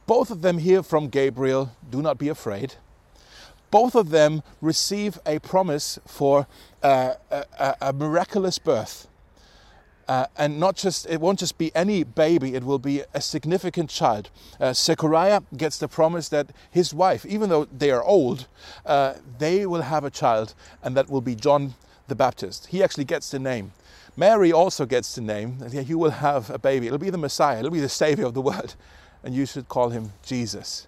Both 0.06 0.32
of 0.32 0.42
them 0.42 0.58
hear 0.58 0.84
from 0.84 1.08
Gabriel, 1.08 1.72
do 1.90 2.02
not 2.02 2.18
be 2.18 2.28
afraid. 2.28 2.76
Both 3.74 3.96
of 3.96 4.12
them 4.12 4.44
receive 4.62 5.18
a 5.26 5.40
promise 5.40 5.98
for 6.06 6.46
uh, 6.84 7.16
a, 7.32 7.76
a 7.82 7.92
miraculous 7.92 8.60
birth. 8.60 9.08
Uh, 10.08 10.28
and 10.38 10.60
not 10.60 10.76
just 10.76 11.10
it 11.10 11.20
won't 11.20 11.40
just 11.40 11.58
be 11.58 11.76
any 11.76 12.04
baby 12.04 12.54
it 12.54 12.64
will 12.64 12.78
be 12.78 13.02
a 13.16 13.20
significant 13.20 13.90
child. 13.90 14.30
Uh, 14.62 14.74
zechariah 14.74 15.42
gets 15.58 15.80
the 15.80 15.88
promise 15.88 16.30
that 16.30 16.52
his 16.70 16.94
wife 16.94 17.26
even 17.26 17.50
though 17.50 17.66
they 17.66 17.90
are 17.90 18.04
old 18.04 18.46
uh, 18.86 19.16
they 19.40 19.66
will 19.66 19.82
have 19.82 20.04
a 20.04 20.12
child 20.12 20.54
and 20.84 20.96
that 20.96 21.10
will 21.10 21.22
be 21.22 21.34
john 21.34 21.74
the 22.08 22.16
baptist. 22.16 22.68
He 22.68 22.84
actually 22.84 23.06
gets 23.06 23.32
the 23.32 23.40
name. 23.40 23.72
Mary 24.16 24.52
also 24.52 24.86
gets 24.86 25.16
the 25.16 25.22
name 25.22 25.58
you 25.72 25.98
will 25.98 26.12
have 26.12 26.52
a 26.52 26.60
baby. 26.60 26.86
It'll 26.86 27.00
be 27.00 27.10
the 27.10 27.18
messiah. 27.18 27.58
It'll 27.58 27.72
be 27.72 27.80
the 27.80 27.90
savior 27.90 28.26
of 28.26 28.36
the 28.36 28.42
world. 28.42 28.76
And 29.24 29.34
you 29.34 29.48
should 29.48 29.68
call 29.68 29.90
him 29.90 30.12
jesus 30.22 30.86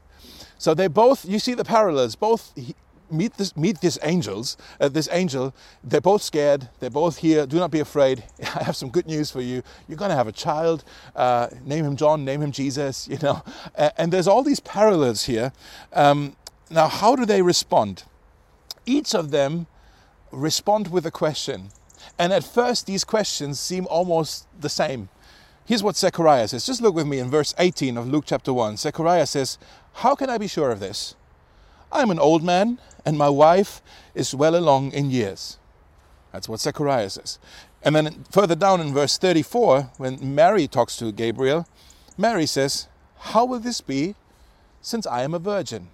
so 0.57 0.73
they 0.73 0.87
both 0.87 1.25
you 1.25 1.39
see 1.39 1.53
the 1.53 1.65
parallels 1.65 2.15
both 2.15 2.53
meet 3.11 3.35
this 3.35 3.55
meet 3.55 3.79
these 3.81 3.99
angels 4.01 4.57
uh, 4.79 4.89
this 4.89 5.07
angel 5.11 5.53
they're 5.83 6.01
both 6.01 6.23
scared 6.23 6.69
they're 6.79 6.89
both 6.89 7.17
here 7.17 7.45
do 7.45 7.57
not 7.57 7.69
be 7.69 7.79
afraid 7.79 8.23
i 8.55 8.63
have 8.63 8.75
some 8.75 8.89
good 8.89 9.05
news 9.05 9.29
for 9.29 9.41
you 9.41 9.61
you're 9.87 9.97
going 9.97 10.09
to 10.09 10.17
have 10.17 10.27
a 10.27 10.31
child 10.31 10.83
uh, 11.15 11.47
name 11.63 11.85
him 11.85 11.95
john 11.95 12.25
name 12.25 12.41
him 12.41 12.51
jesus 12.51 13.07
you 13.07 13.17
know 13.21 13.43
and 13.97 14.11
there's 14.11 14.27
all 14.27 14.41
these 14.41 14.59
parallels 14.59 15.25
here 15.25 15.53
um, 15.93 16.35
now 16.69 16.87
how 16.87 17.15
do 17.15 17.25
they 17.25 17.41
respond? 17.41 18.03
Each 18.85 19.13
of 19.13 19.31
them 19.31 19.67
respond 20.31 20.91
with 20.91 21.05
a 21.05 21.11
question 21.11 21.69
and 22.19 22.33
at 22.33 22.43
first 22.43 22.85
these 22.85 23.03
questions 23.03 23.59
seem 23.59 23.87
almost 23.87 24.47
the 24.59 24.69
same. 24.69 25.09
Here's 25.65 25.81
what 25.81 25.95
zechariah 25.95 26.47
says 26.47 26.65
just 26.65 26.81
look 26.81 26.93
with 26.93 27.07
me 27.07 27.19
in 27.19 27.29
verse 27.31 27.55
18 27.57 27.97
of 27.97 28.07
luke 28.07 28.25
chapter 28.27 28.53
1 28.53 28.77
zechariah 28.77 29.25
says 29.25 29.57
how 29.95 30.15
can 30.15 30.29
i 30.29 30.37
be 30.37 30.47
sure 30.47 30.71
of 30.71 30.79
this 30.79 31.15
I'm 31.95 32.11
an 32.11 32.19
old 32.19 32.43
man, 32.43 32.79
and 33.05 33.17
my 33.17 33.29
wife 33.29 33.81
is 34.13 34.35
well 34.35 34.55
along 34.55 34.91
in 34.91 35.11
years. 35.11 35.57
That's 36.31 36.49
what 36.49 36.59
Zechariah 36.59 37.09
says. 37.09 37.39
And 37.81 37.95
then 37.95 38.25
further 38.31 38.55
down 38.55 38.81
in 38.81 38.93
verse 38.93 39.17
34, 39.17 39.91
when 39.97 40.35
Mary 40.35 40.67
talks 40.67 40.97
to 40.97 41.11
Gabriel, 41.11 41.67
Mary 42.17 42.45
says, 42.45 42.87
How 43.17 43.45
will 43.45 43.59
this 43.59 43.79
be 43.79 44.15
since 44.81 45.07
I 45.07 45.23
am 45.23 45.33
a 45.33 45.39
virgin? 45.39 45.87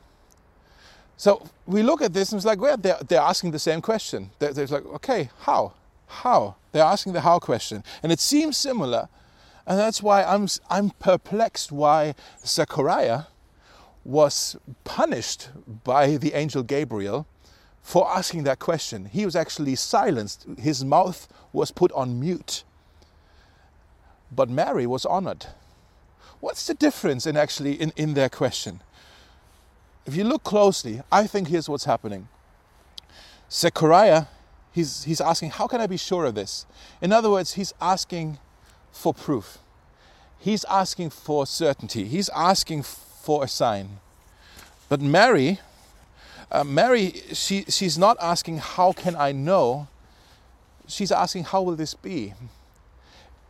So 1.17 1.47
we 1.67 1.83
look 1.83 2.01
at 2.01 2.13
this 2.13 2.31
and 2.31 2.39
it's 2.39 2.45
like, 2.45 2.59
well, 2.59 2.77
they're, 2.77 2.97
they're 3.07 3.21
asking 3.21 3.51
the 3.51 3.59
same 3.59 3.79
question. 3.79 4.31
They're, 4.39 4.53
they're 4.53 4.65
like, 4.65 4.85
okay, 4.87 5.29
how? 5.41 5.73
How? 6.07 6.55
They're 6.71 6.83
asking 6.83 7.13
the 7.13 7.21
how 7.21 7.37
question. 7.37 7.83
And 8.01 8.11
it 8.11 8.19
seems 8.19 8.57
similar. 8.57 9.07
And 9.67 9.77
that's 9.77 10.01
why 10.01 10.23
I'm, 10.23 10.47
I'm 10.67 10.89
perplexed 10.89 11.71
why 11.71 12.15
Zechariah 12.43 13.25
was 14.03 14.57
punished 14.83 15.49
by 15.83 16.17
the 16.17 16.33
angel 16.33 16.63
Gabriel 16.63 17.27
for 17.81 18.09
asking 18.09 18.43
that 18.43 18.59
question. 18.59 19.05
He 19.05 19.25
was 19.25 19.35
actually 19.35 19.75
silenced, 19.75 20.45
his 20.59 20.83
mouth 20.85 21.27
was 21.53 21.71
put 21.71 21.91
on 21.93 22.19
mute. 22.19 22.63
but 24.31 24.49
Mary 24.49 24.87
was 24.87 25.05
honored. 25.05 25.47
What's 26.39 26.65
the 26.65 26.73
difference 26.73 27.27
in 27.27 27.37
actually 27.37 27.73
in, 27.73 27.91
in 27.95 28.13
their 28.13 28.29
question? 28.29 28.81
If 30.05 30.15
you 30.15 30.23
look 30.23 30.43
closely, 30.43 31.01
I 31.11 31.27
think 31.27 31.49
here's 31.49 31.69
what's 31.69 31.85
happening. 31.85 32.27
Zechariah, 33.51 34.25
he's, 34.71 35.03
he's 35.03 35.21
asking, 35.21 35.51
How 35.51 35.67
can 35.67 35.81
I 35.81 35.87
be 35.87 35.97
sure 35.97 36.25
of 36.25 36.35
this? 36.35 36.65
In 37.01 37.11
other 37.11 37.29
words, 37.29 37.53
he's 37.53 37.73
asking 37.81 38.39
for 38.91 39.13
proof. 39.13 39.59
He's 40.39 40.63
asking 40.65 41.11
for 41.11 41.45
certainty. 41.45 42.05
He's 42.05 42.29
asking 42.29 42.83
for 43.21 43.43
a 43.43 43.47
sign. 43.47 43.99
But 44.89 44.99
Mary, 44.99 45.59
uh, 46.51 46.63
Mary, 46.63 47.21
she, 47.33 47.63
she's 47.69 47.97
not 47.97 48.17
asking, 48.19 48.57
How 48.57 48.91
can 48.91 49.15
I 49.15 49.31
know? 49.31 49.87
She's 50.87 51.11
asking, 51.11 51.45
How 51.45 51.61
will 51.61 51.75
this 51.75 51.93
be? 51.93 52.33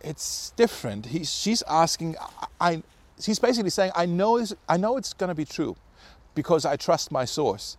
It's 0.02 0.52
different. 0.56 1.08
He, 1.08 1.24
she's 1.24 1.64
asking, 1.68 2.16
I, 2.60 2.84
she's 3.20 3.40
basically 3.40 3.70
saying, 3.70 3.92
I 3.96 4.06
know, 4.06 4.46
I 4.68 4.78
know 4.78 4.98
it's 4.98 5.14
going 5.14 5.30
to 5.30 5.36
be 5.36 5.46
true 5.46 5.76
because 6.36 6.66
I 6.66 6.76
trust 6.76 7.12
my 7.12 7.26
source. 7.26 7.78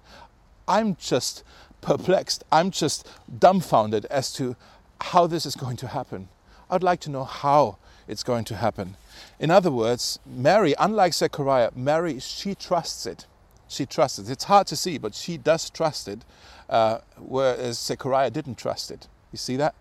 I'm 0.66 0.96
just 0.96 1.44
perplexed. 1.80 2.44
I'm 2.50 2.70
just 2.70 3.08
dumbfounded 3.38 4.06
as 4.06 4.32
to 4.34 4.56
how 5.00 5.26
this 5.26 5.44
is 5.44 5.56
going 5.56 5.76
to 5.78 5.88
happen. 5.88 6.28
I'd 6.70 6.82
like 6.82 7.00
to 7.00 7.10
know 7.10 7.24
how 7.24 7.78
it's 8.08 8.22
going 8.22 8.44
to 8.44 8.56
happen. 8.56 8.96
In 9.38 9.50
other 9.50 9.70
words, 9.70 10.18
Mary, 10.26 10.74
unlike 10.78 11.14
Zechariah, 11.14 11.70
Mary, 11.74 12.18
she 12.20 12.54
trusts 12.54 13.06
it. 13.06 13.26
She 13.68 13.86
trusts 13.86 14.18
it. 14.18 14.30
It's 14.30 14.44
hard 14.44 14.66
to 14.68 14.76
see, 14.76 14.98
but 14.98 15.14
she 15.14 15.38
does 15.38 15.70
trust 15.70 16.08
it, 16.08 16.24
uh, 16.68 16.98
whereas 17.16 17.78
Zechariah 17.78 18.30
didn't 18.30 18.58
trust 18.58 18.90
it. 18.90 19.08
You 19.32 19.38
see 19.38 19.56
that? 19.56 19.74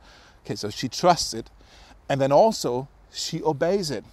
Okay, 0.46 0.56
so 0.56 0.70
she 0.70 0.88
trusts 0.88 1.34
it, 1.34 1.50
and 2.10 2.20
then 2.20 2.32
also 2.32 2.88
she 3.12 3.42
obeys 3.44 3.92
it. 3.92 4.06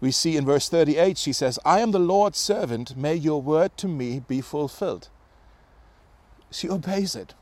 We 0.00 0.10
see 0.10 0.36
in 0.36 0.44
verse 0.44 0.68
38, 0.68 1.16
she 1.16 1.32
says, 1.32 1.58
I 1.64 1.80
am 1.80 1.92
the 1.92 1.98
Lord's 1.98 2.38
servant, 2.38 2.96
may 2.96 3.14
your 3.14 3.40
word 3.40 3.76
to 3.78 3.88
me 3.88 4.20
be 4.20 4.40
fulfilled. 4.40 5.08
She 6.50 6.68
obeys 6.68 7.16
it. 7.16 7.34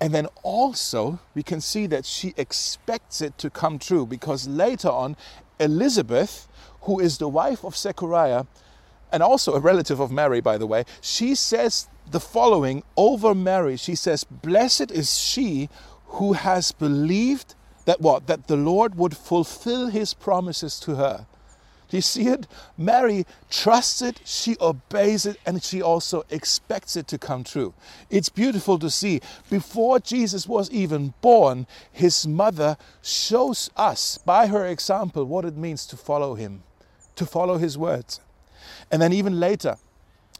And 0.00 0.12
then 0.14 0.26
also, 0.42 1.20
we 1.34 1.42
can 1.42 1.60
see 1.60 1.86
that 1.86 2.04
she 2.04 2.34
expects 2.36 3.20
it 3.20 3.38
to 3.38 3.50
come 3.50 3.78
true 3.78 4.06
because 4.06 4.48
later 4.48 4.88
on, 4.88 5.16
Elizabeth, 5.58 6.48
who 6.82 7.00
is 7.00 7.18
the 7.18 7.28
wife 7.28 7.64
of 7.64 7.76
Zechariah, 7.76 8.44
and 9.12 9.22
also 9.22 9.54
a 9.54 9.60
relative 9.60 10.00
of 10.00 10.10
Mary, 10.10 10.40
by 10.40 10.58
the 10.58 10.66
way, 10.66 10.84
she 11.00 11.34
says 11.34 11.88
the 12.10 12.20
following 12.20 12.82
over 12.96 13.34
Mary. 13.34 13.76
She 13.76 13.94
says, 13.94 14.24
Blessed 14.24 14.90
is 14.90 15.16
she 15.18 15.68
who 16.06 16.32
has 16.32 16.72
believed 16.72 17.54
that 17.84 18.00
what? 18.00 18.26
That 18.26 18.46
the 18.46 18.56
Lord 18.56 18.96
would 18.96 19.16
fulfill 19.16 19.88
his 19.88 20.14
promises 20.14 20.80
to 20.80 20.96
her. 20.96 21.26
You 21.94 22.00
see 22.00 22.26
it? 22.26 22.48
Mary 22.76 23.24
trusts 23.48 24.02
it, 24.02 24.20
she 24.24 24.56
obeys 24.60 25.26
it, 25.26 25.38
and 25.46 25.62
she 25.62 25.80
also 25.80 26.24
expects 26.28 26.96
it 26.96 27.06
to 27.08 27.18
come 27.18 27.44
true. 27.44 27.72
It's 28.10 28.28
beautiful 28.28 28.80
to 28.80 28.90
see. 28.90 29.20
Before 29.48 30.00
Jesus 30.00 30.48
was 30.48 30.68
even 30.72 31.14
born, 31.20 31.68
his 31.92 32.26
mother 32.26 32.76
shows 33.00 33.70
us 33.76 34.18
by 34.18 34.48
her 34.48 34.66
example 34.66 35.24
what 35.24 35.44
it 35.44 35.56
means 35.56 35.86
to 35.86 35.96
follow 35.96 36.34
him, 36.34 36.64
to 37.14 37.24
follow 37.24 37.58
his 37.58 37.78
words. 37.78 38.20
And 38.90 39.00
then 39.00 39.12
even 39.12 39.38
later, 39.38 39.76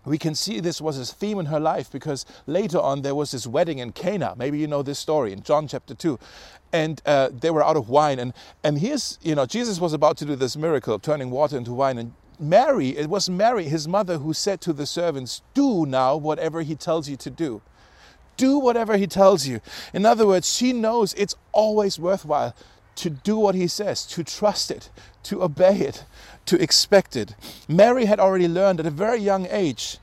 we 0.04 0.18
can 0.18 0.34
see 0.34 0.60
this 0.60 0.80
was 0.80 0.98
a 0.98 1.14
theme 1.14 1.38
in 1.38 1.46
her 1.46 1.60
life 1.60 1.90
because 1.90 2.26
later 2.46 2.78
on 2.78 3.02
there 3.02 3.14
was 3.14 3.30
this 3.30 3.46
wedding 3.46 3.78
in 3.78 3.92
Cana. 3.92 4.34
Maybe 4.36 4.58
you 4.58 4.66
know 4.66 4.82
this 4.82 4.98
story 4.98 5.32
in 5.32 5.42
John 5.42 5.66
chapter 5.66 5.94
2 5.94 6.18
and 6.74 7.00
uh, 7.06 7.30
they 7.32 7.50
were 7.50 7.64
out 7.64 7.76
of 7.76 7.88
wine. 7.88 8.18
And, 8.18 8.34
and 8.64 8.78
here's, 8.78 9.18
you 9.22 9.34
know, 9.36 9.46
Jesus 9.46 9.80
was 9.80 9.92
about 9.92 10.16
to 10.18 10.24
do 10.24 10.34
this 10.34 10.56
miracle 10.56 10.94
of 10.94 11.02
turning 11.02 11.30
water 11.30 11.56
into 11.56 11.72
wine. 11.72 11.98
And 11.98 12.12
Mary, 12.40 12.88
it 12.96 13.08
was 13.08 13.30
Mary, 13.30 13.64
his 13.64 13.86
mother, 13.86 14.18
who 14.18 14.34
said 14.34 14.60
to 14.62 14.72
the 14.72 14.84
servants, 14.84 15.42
Do 15.54 15.86
now 15.86 16.16
whatever 16.16 16.62
he 16.62 16.74
tells 16.74 17.08
you 17.08 17.16
to 17.18 17.30
do. 17.30 17.62
Do 18.36 18.58
whatever 18.58 18.96
he 18.96 19.06
tells 19.06 19.46
you. 19.46 19.60
In 19.92 20.04
other 20.04 20.26
words, 20.26 20.52
she 20.52 20.72
knows 20.72 21.14
it's 21.14 21.36
always 21.52 21.98
worthwhile 21.98 22.56
to 22.96 23.10
do 23.10 23.36
what 23.36 23.54
he 23.54 23.68
says, 23.68 24.04
to 24.06 24.24
trust 24.24 24.70
it, 24.70 24.90
to 25.24 25.42
obey 25.42 25.78
it, 25.78 26.04
to 26.46 26.60
expect 26.62 27.16
it. 27.16 27.34
Mary 27.68 28.04
had 28.04 28.20
already 28.20 28.48
learned 28.48 28.80
at 28.80 28.86
a 28.86 28.90
very 28.90 29.18
young 29.18 29.46
age 29.50 29.98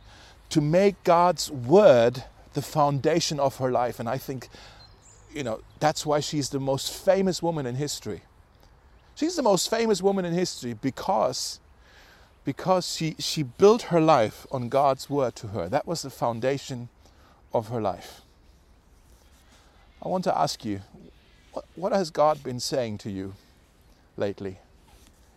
to 0.50 0.62
make 0.62 1.04
God's 1.04 1.50
word 1.52 2.24
the 2.54 2.62
foundation 2.62 3.40
of 3.40 3.58
her 3.58 3.72
life. 3.72 4.00
And 4.00 4.10
I 4.10 4.18
think 4.18 4.50
you 5.34 5.44
know, 5.44 5.62
that's 5.80 6.06
why 6.06 6.20
she's 6.20 6.50
the 6.50 6.60
most 6.60 6.94
famous 6.94 7.42
woman 7.42 7.66
in 7.66 7.76
history. 7.76 8.22
She's 9.16 9.36
the 9.36 9.44
most 9.44 9.70
famous 9.70 10.02
woman 10.02 10.26
in 10.26 10.34
history 10.34 10.74
because, 10.74 11.60
because 12.44 12.96
she, 12.96 13.16
she 13.20 13.44
built 13.44 13.84
her 13.84 14.02
life 14.02 14.46
on 14.52 14.70
God's 14.70 15.10
word 15.10 15.36
to 15.38 15.48
her. 15.48 15.70
That 15.70 15.88
was 15.88 16.02
the 16.02 16.10
foundation 16.10 16.90
of 17.54 17.70
her 17.70 17.82
life. 17.82 18.22
I 20.04 20.08
want 20.08 20.24
to 20.26 20.38
ask 20.38 20.66
you, 20.66 20.82
what, 21.54 21.66
what 21.76 21.92
has 21.92 22.10
God 22.10 22.44
been 22.44 22.60
saying 22.60 22.98
to 23.00 23.12
you 23.12 23.34
lately 24.18 24.60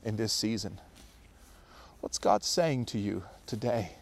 in 0.05 0.17
this 0.17 0.33
season? 0.33 0.79
What's 2.05 2.19
God 2.19 2.45
saying 2.45 2.85
to 2.87 2.99
you 2.99 3.23
today? 3.47 3.93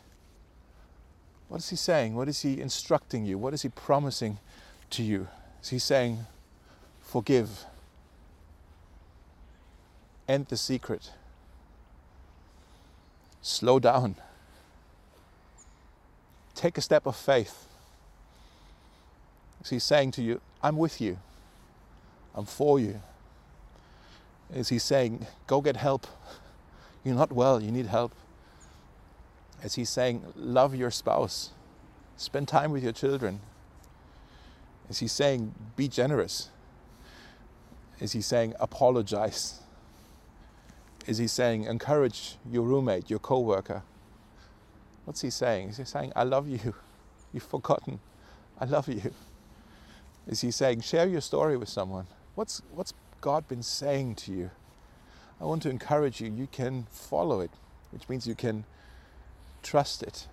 What 1.46 1.58
is 1.58 1.68
He 1.68 1.76
saying? 1.76 2.16
What 2.16 2.26
is 2.26 2.42
He 2.42 2.60
instructing 2.60 3.24
you? 3.24 3.38
What 3.38 3.54
is 3.54 3.62
He 3.62 3.68
promising 3.68 4.38
to 4.90 5.04
you? 5.04 5.28
Is 5.62 5.68
he 5.68 5.78
saying, 5.78 6.26
forgive? 7.00 7.64
End 10.26 10.46
the 10.48 10.56
secret. 10.56 11.12
Slow 13.40 13.78
down. 13.78 14.16
Take 16.56 16.76
a 16.78 16.82
step 16.82 17.06
of 17.06 17.14
faith. 17.14 17.68
Is 19.62 19.70
he 19.70 19.78
saying 19.78 20.10
to 20.12 20.22
you, 20.22 20.40
I'm 20.60 20.76
with 20.76 21.00
you? 21.00 21.20
I'm 22.34 22.46
for 22.46 22.80
you? 22.80 23.00
Is 24.52 24.70
he 24.70 24.80
saying, 24.80 25.24
go 25.46 25.60
get 25.60 25.76
help? 25.76 26.08
You're 27.04 27.14
not 27.14 27.32
well, 27.32 27.60
you 27.60 27.70
need 27.70 27.86
help? 27.86 28.12
Is 29.62 29.74
he 29.74 29.84
saying, 29.84 30.24
love 30.36 30.74
your 30.74 30.90
spouse? 30.90 31.50
Spend 32.16 32.48
time 32.48 32.72
with 32.72 32.82
your 32.82 32.92
children. 32.92 33.40
Is 34.88 34.98
he 34.98 35.08
saying, 35.08 35.54
be 35.76 35.88
generous? 35.88 36.50
Is 38.00 38.12
he 38.12 38.20
saying, 38.20 38.54
apologize? 38.60 39.60
Is 41.06 41.18
he 41.18 41.26
saying, 41.26 41.64
encourage 41.64 42.36
your 42.50 42.62
roommate, 42.64 43.10
your 43.10 43.18
co 43.18 43.40
worker? 43.40 43.82
What's 45.04 45.20
he 45.20 45.30
saying? 45.30 45.70
Is 45.70 45.78
he 45.78 45.84
saying, 45.84 46.12
I 46.14 46.24
love 46.24 46.48
you? 46.48 46.74
You've 47.32 47.42
forgotten. 47.42 47.98
I 48.60 48.66
love 48.66 48.88
you. 48.88 49.12
Is 50.26 50.40
he 50.40 50.50
saying, 50.50 50.82
share 50.82 51.08
your 51.08 51.20
story 51.20 51.56
with 51.56 51.68
someone? 51.68 52.06
What's, 52.34 52.62
what's 52.72 52.92
God 53.20 53.48
been 53.48 53.62
saying 53.62 54.16
to 54.16 54.32
you? 54.32 54.50
I 55.42 55.44
want 55.44 55.62
to 55.62 55.70
encourage 55.70 56.20
you. 56.20 56.31
You 56.31 56.46
can 56.52 56.87
follow 56.92 57.40
it, 57.40 57.50
which 57.90 58.09
means 58.09 58.28
you 58.28 58.37
can 58.37 58.64
trust 59.64 60.00
it, 60.00 60.28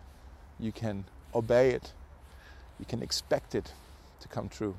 you 0.59 0.71
can 0.71 1.05
obey 1.33 1.71
it, 1.71 1.93
you 2.79 2.85
can 2.85 3.01
expect 3.01 3.55
it 3.55 3.73
to 4.21 4.27
come 4.27 4.49
true. 4.49 4.75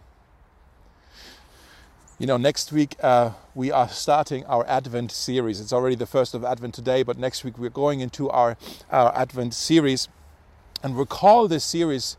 You 2.21 2.29
know, 2.29 2.37
next 2.37 2.71
week 2.71 2.95
uh, 3.03 3.33
we 3.57 3.73
are 3.73 3.89
starting 3.89 4.45
our 4.47 4.65
Advent 4.69 5.11
series. 5.11 5.59
It's 5.59 5.73
already 5.73 5.97
the 5.97 6.07
first 6.07 6.33
of 6.33 6.45
Advent 6.45 6.75
today, 6.75 7.03
but 7.03 7.19
next 7.19 7.43
week 7.43 7.59
we're 7.59 7.69
going 7.69 7.99
into 7.99 8.31
our, 8.31 8.57
our 8.89 9.13
Advent 9.17 9.53
series, 9.53 10.07
and 10.81 10.95
we'll 10.95 11.07
call 11.07 11.49
this 11.49 11.65
series 11.65 12.17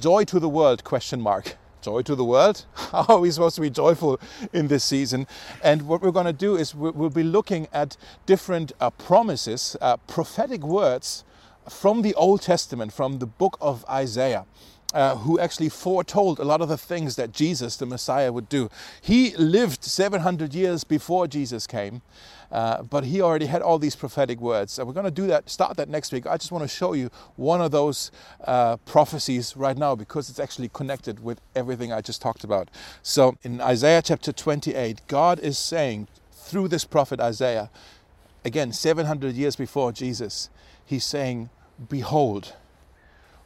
"Joy 0.00 0.24
to 0.24 0.40
the 0.40 0.48
World?" 0.48 0.82
Question 0.82 1.20
mark. 1.20 1.56
Joy 1.84 2.00
to 2.00 2.14
the 2.14 2.24
world? 2.24 2.64
How 2.92 3.04
are 3.10 3.18
we 3.18 3.30
supposed 3.30 3.56
to 3.56 3.60
be 3.60 3.68
joyful 3.68 4.18
in 4.54 4.68
this 4.68 4.82
season? 4.82 5.26
And 5.62 5.82
what 5.82 6.00
we're 6.00 6.12
going 6.12 6.24
to 6.24 6.32
do 6.32 6.56
is 6.56 6.74
we'll 6.74 7.10
be 7.10 7.22
looking 7.22 7.68
at 7.74 7.98
different 8.24 8.72
uh, 8.80 8.88
promises, 8.88 9.76
uh, 9.82 9.98
prophetic 9.98 10.62
words 10.62 11.24
from 11.68 12.00
the 12.00 12.14
Old 12.14 12.40
Testament, 12.40 12.90
from 12.94 13.18
the 13.18 13.26
book 13.26 13.58
of 13.60 13.84
Isaiah 13.86 14.46
uh, 14.94 15.16
who 15.16 15.38
actually 15.40 15.68
foretold 15.68 16.38
a 16.38 16.44
lot 16.44 16.60
of 16.60 16.68
the 16.68 16.78
things 16.78 17.16
that 17.16 17.32
Jesus, 17.32 17.76
the 17.76 17.84
Messiah, 17.84 18.32
would 18.32 18.48
do. 18.48 18.70
He 19.02 19.36
lived 19.36 19.82
700 19.82 20.54
years 20.54 20.84
before 20.84 21.26
Jesus 21.26 21.66
came, 21.66 22.00
uh, 22.52 22.82
but 22.82 23.04
he 23.04 23.20
already 23.20 23.46
had 23.46 23.60
all 23.60 23.80
these 23.80 23.96
prophetic 23.96 24.40
words. 24.40 24.78
And 24.78 24.86
we're 24.86 24.94
going 24.94 25.04
to 25.04 25.10
do 25.10 25.26
that, 25.26 25.50
start 25.50 25.76
that 25.78 25.88
next 25.88 26.12
week. 26.12 26.26
I 26.26 26.36
just 26.36 26.52
want 26.52 26.62
to 26.62 26.68
show 26.68 26.92
you 26.92 27.10
one 27.34 27.60
of 27.60 27.72
those 27.72 28.12
uh, 28.44 28.76
prophecies 28.78 29.56
right 29.56 29.76
now 29.76 29.96
because 29.96 30.30
it's 30.30 30.38
actually 30.38 30.68
connected 30.68 31.22
with 31.24 31.40
everything 31.56 31.92
I 31.92 32.00
just 32.00 32.22
talked 32.22 32.44
about. 32.44 32.70
So 33.02 33.36
in 33.42 33.60
Isaiah 33.60 34.00
chapter 34.00 34.32
28, 34.32 35.02
God 35.08 35.40
is 35.40 35.58
saying 35.58 36.06
through 36.30 36.68
this 36.68 36.84
prophet 36.84 37.18
Isaiah, 37.18 37.68
again, 38.44 38.72
700 38.72 39.34
years 39.34 39.56
before 39.56 39.90
Jesus, 39.90 40.50
he's 40.86 41.04
saying, 41.04 41.50
Behold, 41.88 42.54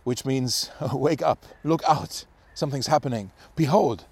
which 0.09 0.25
means 0.25 0.71
wake 0.95 1.21
up, 1.21 1.45
look 1.63 1.83
out, 1.87 2.25
something's 2.55 2.87
happening. 2.87 3.31
Behold, 3.55 4.07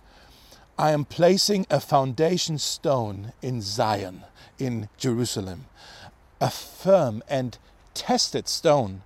I 0.78 0.90
am 0.90 1.06
placing 1.06 1.64
a 1.70 1.80
foundation 1.80 2.58
stone 2.58 3.32
in 3.40 3.62
Zion, 3.62 4.24
in 4.58 4.90
Jerusalem, 4.98 5.64
a 6.38 6.50
firm 6.50 7.22
and 7.30 7.56
tested 7.94 8.46
stone, 8.46 9.04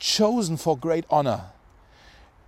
chosen 0.00 0.56
for 0.56 0.76
great 0.76 1.04
honor. 1.10 1.42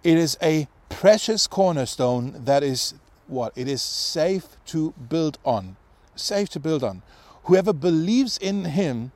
It 0.03 0.19
is 0.19 0.37
a 0.43 0.67
precious 0.89 1.47
cornerstone 1.47 2.35
that 2.47 2.65
is 2.65 2.95
what? 3.29 3.53
It 3.55 3.69
is 3.69 3.81
safe 3.81 4.57
to 4.67 4.93
build 5.09 5.39
on. 5.45 5.77
Safe 6.17 6.49
to 6.49 6.59
build 6.59 6.83
on. 6.83 7.03
Whoever 7.45 7.73
believes 7.73 8.39
in 8.39 8.65
him 8.65 9.13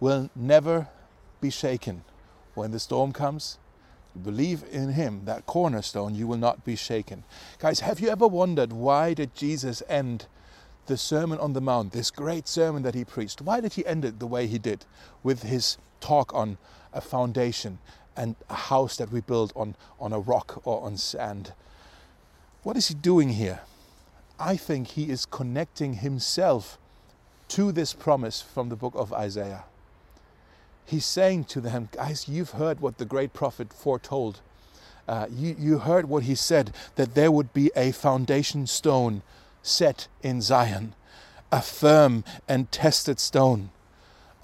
will 0.00 0.30
never 0.34 0.88
be 1.42 1.50
shaken. 1.50 2.04
When 2.54 2.70
the 2.70 2.80
storm 2.80 3.12
comes, 3.12 3.58
believe 4.20 4.64
in 4.70 4.92
him, 4.92 5.24
that 5.24 5.46
cornerstone, 5.46 6.14
you 6.14 6.26
will 6.26 6.36
not 6.36 6.64
be 6.64 6.76
shaken. 6.76 7.24
Guys, 7.58 7.80
have 7.80 8.00
you 8.00 8.08
ever 8.08 8.26
wondered 8.26 8.72
why 8.72 9.14
did 9.14 9.34
Jesus 9.34 9.82
end 9.88 10.26
the 10.86 10.96
Sermon 10.96 11.38
on 11.38 11.52
the 11.52 11.60
Mount, 11.60 11.92
this 11.92 12.10
great 12.10 12.48
sermon 12.48 12.82
that 12.82 12.94
he 12.94 13.04
preached? 13.04 13.40
Why 13.40 13.60
did 13.60 13.74
he 13.74 13.86
end 13.86 14.04
it 14.04 14.18
the 14.18 14.26
way 14.26 14.46
he 14.46 14.58
did 14.58 14.84
with 15.22 15.42
his 15.42 15.78
talk 16.00 16.34
on 16.34 16.58
a 16.92 17.00
foundation 17.00 17.78
and 18.16 18.36
a 18.50 18.54
house 18.54 18.96
that 18.96 19.10
we 19.10 19.20
build 19.20 19.52
on, 19.56 19.76
on 20.00 20.12
a 20.12 20.20
rock 20.20 20.60
or 20.64 20.82
on 20.82 20.96
sand? 20.96 21.52
What 22.62 22.76
is 22.76 22.88
he 22.88 22.94
doing 22.94 23.30
here? 23.30 23.60
I 24.38 24.56
think 24.56 24.88
he 24.88 25.08
is 25.08 25.24
connecting 25.24 25.94
himself 25.94 26.78
to 27.48 27.72
this 27.72 27.92
promise 27.92 28.42
from 28.42 28.68
the 28.68 28.76
book 28.76 28.94
of 28.96 29.12
Isaiah 29.12 29.64
he's 30.84 31.06
saying 31.06 31.44
to 31.44 31.60
them, 31.60 31.88
guys, 31.92 32.28
you've 32.28 32.52
heard 32.52 32.80
what 32.80 32.98
the 32.98 33.04
great 33.04 33.32
prophet 33.32 33.72
foretold. 33.72 34.40
Uh, 35.08 35.26
you, 35.30 35.56
you 35.58 35.78
heard 35.78 36.08
what 36.08 36.24
he 36.24 36.34
said 36.34 36.72
that 36.96 37.14
there 37.14 37.30
would 37.30 37.52
be 37.52 37.70
a 37.74 37.92
foundation 37.92 38.66
stone 38.66 39.22
set 39.62 40.08
in 40.22 40.40
Zion, 40.40 40.94
a 41.50 41.60
firm 41.60 42.24
and 42.48 42.70
tested 42.70 43.18
stone, 43.18 43.70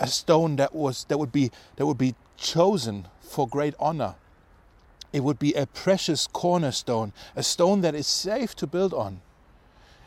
a 0.01 0.07
stone 0.07 0.57
that 0.57 0.74
was 0.74 1.05
that 1.05 1.18
would 1.18 1.33
be 1.33 1.51
that 1.77 1.87
would 1.87 1.98
be 1.98 2.14
chosen 2.37 3.07
for 3.20 3.48
great 3.48 3.74
honor. 3.79 4.14
It 5.12 5.24
would 5.24 5.38
be 5.38 5.55
a 5.55 5.66
precious 5.66 6.27
cornerstone, 6.27 7.12
a 7.35 7.42
stone 7.42 7.81
that 7.81 7.94
is 7.94 8.07
safe 8.07 8.55
to 8.57 8.66
build 8.66 8.92
on. 8.92 9.20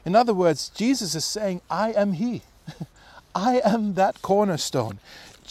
In 0.06 0.16
other 0.16 0.34
words, 0.34 0.70
Jesus 0.70 1.16
is 1.16 1.26
saying, 1.26 1.62
I 1.70 1.92
am 1.94 2.14
He. 2.14 2.44
I 3.36 3.62
am 3.64 3.94
that 3.96 4.22
cornerstone. 4.22 5.00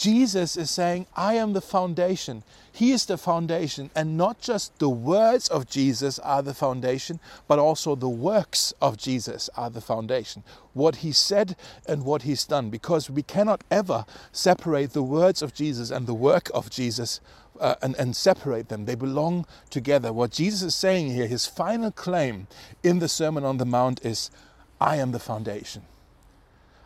Jesus 0.01 0.57
is 0.57 0.71
saying, 0.71 1.05
I 1.15 1.35
am 1.35 1.53
the 1.53 1.61
foundation. 1.61 2.41
He 2.71 2.91
is 2.91 3.05
the 3.05 3.19
foundation. 3.19 3.91
And 3.95 4.17
not 4.17 4.41
just 4.41 4.79
the 4.79 4.89
words 4.89 5.47
of 5.47 5.69
Jesus 5.69 6.17
are 6.17 6.41
the 6.41 6.55
foundation, 6.55 7.19
but 7.47 7.59
also 7.59 7.93
the 7.93 8.09
works 8.09 8.73
of 8.81 8.97
Jesus 8.97 9.47
are 9.55 9.69
the 9.69 9.79
foundation. 9.79 10.43
What 10.73 10.97
he 10.97 11.11
said 11.11 11.55
and 11.87 12.03
what 12.03 12.23
he's 12.23 12.45
done. 12.45 12.71
Because 12.71 13.11
we 13.11 13.21
cannot 13.21 13.63
ever 13.69 14.05
separate 14.31 14.93
the 14.93 15.03
words 15.03 15.43
of 15.43 15.53
Jesus 15.53 15.91
and 15.91 16.07
the 16.07 16.15
work 16.15 16.49
of 16.51 16.71
Jesus 16.71 17.21
uh, 17.59 17.75
and, 17.83 17.95
and 17.97 18.15
separate 18.15 18.69
them. 18.69 18.85
They 18.85 18.95
belong 18.95 19.45
together. 19.69 20.11
What 20.11 20.31
Jesus 20.31 20.63
is 20.63 20.73
saying 20.73 21.11
here, 21.11 21.27
his 21.27 21.45
final 21.45 21.91
claim 21.91 22.47
in 22.81 22.97
the 22.97 23.07
Sermon 23.07 23.45
on 23.45 23.57
the 23.57 23.65
Mount 23.65 24.03
is, 24.03 24.31
I 24.79 24.95
am 24.95 25.11
the 25.11 25.19
foundation. 25.19 25.83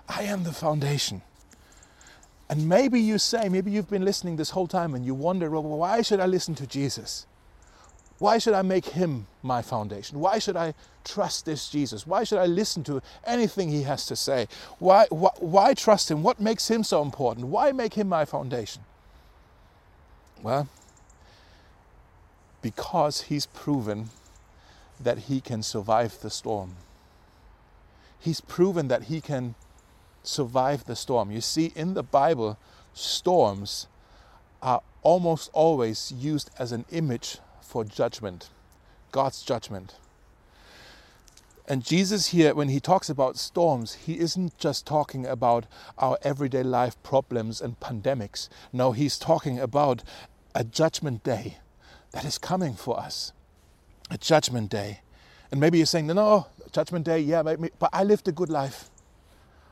I 0.10 0.24
am 0.24 0.44
the 0.44 0.52
foundation. 0.52 1.22
And 2.50 2.70
maybe 2.70 3.00
you 3.00 3.18
say, 3.18 3.50
maybe 3.50 3.72
you've 3.72 3.90
been 3.90 4.06
listening 4.06 4.36
this 4.36 4.52
whole 4.52 4.68
time 4.68 4.94
and 4.94 5.06
you 5.06 5.16
wonder, 5.16 5.50
well, 5.50 5.64
why 5.64 6.02
should 6.02 6.20
I 6.20 6.28
listen 6.28 6.54
to 6.56 6.68
Jesus? 6.68 7.26
Why 8.20 8.38
should 8.38 8.54
I 8.54 8.62
make 8.62 8.86
him 8.86 9.28
my 9.44 9.62
foundation? 9.62 10.20
Why 10.20 10.40
should 10.40 10.56
I 10.56 10.74
trust 11.04 11.46
this 11.46 11.70
Jesus? 11.70 12.08
Why 12.08 12.24
should 12.24 12.38
I 12.38 12.46
listen 12.46 12.84
to 12.86 13.02
anything 13.26 13.70
he 13.70 13.84
has 13.84 14.06
to 14.06 14.16
say? 14.16 14.48
Why, 14.80 15.08
why, 15.10 15.32
why 15.40 15.74
trust 15.74 16.10
him? 16.12 16.24
What 16.24 16.40
makes 16.40 16.70
him 16.70 16.84
so 16.84 17.02
important? 17.02 17.48
Why 17.48 17.72
make 17.72 17.96
him 17.96 18.08
my 18.08 18.24
foundation? 18.24 18.84
Well, 20.42 20.70
because 22.62 23.24
he's 23.24 23.48
proven 23.48 24.10
that 25.00 25.18
he 25.20 25.42
can 25.42 25.62
survive 25.62 26.22
the 26.22 26.30
storm. 26.30 26.76
He's 28.20 28.40
proven 28.40 28.88
that 28.88 29.04
he 29.04 29.20
can 29.20 29.56
survive 30.28 30.86
the 30.86 30.96
storm. 30.96 31.32
You 31.32 31.42
see, 31.42 31.72
in 31.76 31.94
the 31.94 32.04
Bible, 32.04 32.58
storms 32.94 33.88
are 34.62 34.82
almost 35.02 35.50
always 35.54 36.12
used 36.12 36.50
as 36.58 36.72
an 36.72 36.86
image 36.92 37.38
for 37.62 37.84
judgment, 37.84 38.50
God's 39.12 39.44
judgment. 39.44 39.96
And 41.68 41.84
Jesus 41.84 42.28
here, 42.28 42.54
when 42.54 42.70
he 42.70 42.80
talks 42.80 43.10
about 43.10 43.38
storms, 43.38 43.94
he 43.94 44.20
isn't 44.20 44.58
just 44.60 44.86
talking 44.86 45.26
about 45.26 45.66
our 45.98 46.18
everyday 46.22 46.62
life 46.62 47.02
problems 47.02 47.60
and 47.60 47.80
pandemics. 47.80 48.50
No, 48.72 48.92
he's 48.92 49.18
talking 49.18 49.60
about 49.60 50.04
a 50.54 50.64
judgment 50.64 51.24
day 51.24 51.58
that 52.12 52.24
is 52.24 52.38
coming 52.38 52.76
for 52.76 53.00
us. 53.00 53.34
A 54.12 54.18
judgment 54.18 54.70
day. 54.70 55.02
And 55.52 55.60
maybe 55.60 55.78
you're 55.78 55.88
saying, 55.88 56.06
no, 56.06 56.14
no, 56.14 56.48
judgment 56.72 57.06
day, 57.06 57.20
yeah, 57.20 57.42
but 57.42 57.90
I 57.92 58.04
lived 58.04 58.28
a 58.28 58.32
good 58.32 58.50
life. 58.50 58.90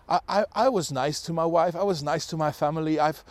I, 0.08 0.20
I, 0.28 0.46
I 0.54 0.70
was 0.70 0.92
nice 0.92 1.22
to 1.22 1.34
my 1.34 1.46
wife. 1.46 1.76
I 1.76 1.84
was 1.84 2.04
nice 2.04 2.26
to 2.28 2.38
my 2.38 2.52
family. 2.52 3.00
I've, 3.00 3.24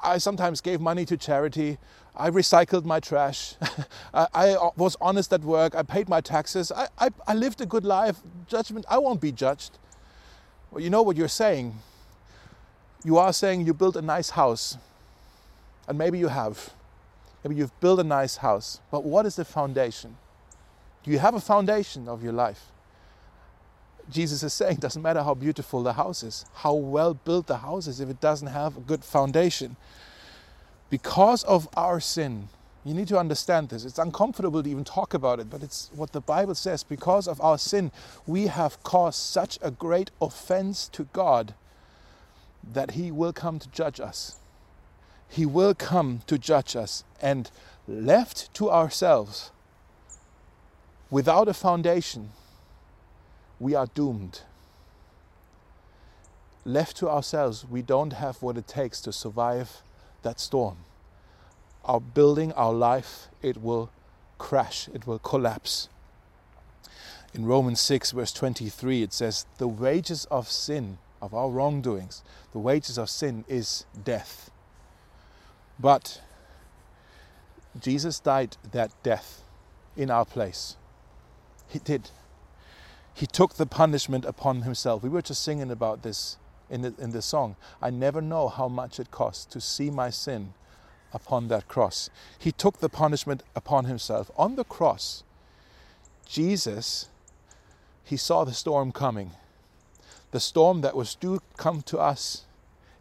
I 0.00 0.18
sometimes 0.18 0.60
gave 0.60 0.80
money 0.80 1.04
to 1.06 1.16
charity. 1.16 1.78
I 2.16 2.30
recycled 2.30 2.84
my 2.84 3.00
trash. 3.00 3.54
I, 4.14 4.26
I, 4.34 4.50
uh, 4.50 4.70
was 4.76 4.96
honest 5.00 5.32
at 5.32 5.42
work. 5.42 5.74
I 5.74 5.82
paid 5.82 6.08
my 6.08 6.20
taxes. 6.20 6.72
I, 6.72 6.88
I, 6.98 7.10
I 7.26 7.34
lived 7.34 7.60
a 7.60 7.66
good 7.66 7.84
life. 7.84 8.16
Judgment, 8.48 8.84
I 8.88 8.98
won't 8.98 9.20
be 9.20 9.32
judged. 9.32 9.78
Well, 10.70 10.82
you 10.82 10.90
know 10.90 11.02
what 11.02 11.16
you're 11.16 11.28
saying. 11.28 11.78
You 13.04 13.18
are 13.18 13.32
saying 13.32 13.66
you 13.66 13.72
built 13.72 13.96
a 13.96 14.02
nice 14.02 14.30
house. 14.30 14.76
And 15.86 15.96
maybe 15.96 16.18
you 16.18 16.28
have. 16.28 16.74
Maybe 17.44 17.56
you've 17.56 17.78
built 17.80 18.00
a 18.00 18.04
nice 18.04 18.36
house. 18.38 18.80
But 18.90 19.04
what 19.04 19.24
is 19.24 19.36
the 19.36 19.44
foundation? 19.44 20.16
Do 21.04 21.10
you 21.10 21.20
have 21.20 21.34
a 21.34 21.40
foundation 21.40 22.08
of 22.08 22.22
your 22.22 22.32
life? 22.32 22.66
Jesus 24.10 24.42
is 24.42 24.54
saying 24.54 24.76
doesn't 24.76 25.02
matter 25.02 25.22
how 25.22 25.34
beautiful 25.34 25.82
the 25.82 25.92
house 25.92 26.22
is, 26.22 26.46
how 26.54 26.74
well 26.74 27.14
built 27.14 27.46
the 27.46 27.58
house 27.58 27.86
is, 27.86 28.00
if 28.00 28.08
it 28.08 28.20
doesn't 28.20 28.48
have 28.48 28.76
a 28.76 28.80
good 28.80 29.04
foundation. 29.04 29.76
Because 30.90 31.44
of 31.44 31.68
our 31.76 32.00
sin, 32.00 32.48
you 32.84 32.94
need 32.94 33.08
to 33.08 33.18
understand 33.18 33.68
this. 33.68 33.84
It's 33.84 33.98
uncomfortable 33.98 34.62
to 34.62 34.70
even 34.70 34.84
talk 34.84 35.12
about 35.12 35.40
it, 35.40 35.50
but 35.50 35.62
it's 35.62 35.90
what 35.94 36.12
the 36.12 36.22
Bible 36.22 36.54
says. 36.54 36.82
Because 36.82 37.28
of 37.28 37.40
our 37.42 37.58
sin, 37.58 37.92
we 38.26 38.46
have 38.46 38.82
caused 38.82 39.18
such 39.18 39.58
a 39.60 39.70
great 39.70 40.10
offense 40.22 40.88
to 40.88 41.04
God 41.12 41.54
that 42.72 42.92
He 42.92 43.10
will 43.10 43.34
come 43.34 43.58
to 43.58 43.68
judge 43.68 44.00
us. 44.00 44.36
He 45.28 45.44
will 45.44 45.74
come 45.74 46.22
to 46.26 46.38
judge 46.38 46.74
us. 46.76 47.04
And 47.20 47.50
left 47.86 48.52
to 48.54 48.70
ourselves, 48.70 49.50
without 51.10 51.48
a 51.48 51.54
foundation, 51.54 52.30
we 53.60 53.74
are 53.74 53.86
doomed. 53.86 54.42
Left 56.64 56.96
to 56.98 57.08
ourselves, 57.08 57.64
we 57.68 57.82
don't 57.82 58.12
have 58.14 58.42
what 58.42 58.56
it 58.56 58.68
takes 58.68 59.00
to 59.02 59.12
survive 59.12 59.82
that 60.22 60.40
storm. 60.40 60.78
Our 61.84 62.00
building, 62.00 62.52
our 62.52 62.72
life, 62.72 63.28
it 63.42 63.62
will 63.62 63.90
crash, 64.36 64.88
it 64.92 65.06
will 65.06 65.18
collapse. 65.18 65.88
In 67.34 67.46
Romans 67.46 67.80
6, 67.80 68.12
verse 68.12 68.32
23, 68.32 69.02
it 69.02 69.12
says, 69.12 69.46
The 69.58 69.68
wages 69.68 70.26
of 70.30 70.50
sin, 70.50 70.98
of 71.20 71.34
our 71.34 71.48
wrongdoings, 71.48 72.22
the 72.52 72.58
wages 72.58 72.98
of 72.98 73.10
sin 73.10 73.44
is 73.48 73.84
death. 74.04 74.50
But 75.78 76.20
Jesus 77.78 78.18
died 78.20 78.56
that 78.72 78.92
death 79.02 79.42
in 79.96 80.10
our 80.10 80.24
place. 80.24 80.76
He 81.68 81.78
did 81.78 82.10
he 83.18 83.26
took 83.26 83.54
the 83.54 83.66
punishment 83.66 84.24
upon 84.24 84.62
himself. 84.62 85.02
We 85.02 85.08
were 85.08 85.22
just 85.22 85.42
singing 85.42 85.72
about 85.72 86.04
this 86.04 86.36
in 86.70 86.82
the, 86.82 86.94
in 86.98 87.10
the 87.10 87.20
song. 87.20 87.56
I 87.82 87.90
never 87.90 88.20
know 88.20 88.46
how 88.46 88.68
much 88.68 89.00
it 89.00 89.10
costs 89.10 89.44
to 89.46 89.60
see 89.60 89.90
my 89.90 90.08
sin 90.08 90.54
upon 91.12 91.48
that 91.48 91.66
cross. 91.66 92.10
He 92.38 92.52
took 92.52 92.78
the 92.78 92.88
punishment 92.88 93.42
upon 93.56 93.86
himself. 93.86 94.30
On 94.36 94.54
the 94.54 94.62
cross, 94.62 95.24
Jesus, 96.28 97.08
he 98.04 98.16
saw 98.16 98.44
the 98.44 98.52
storm 98.52 98.92
coming. 98.92 99.32
The 100.30 100.38
storm 100.38 100.82
that 100.82 100.94
was 100.94 101.16
due 101.16 101.40
come 101.56 101.82
to 101.82 101.98
us, 101.98 102.44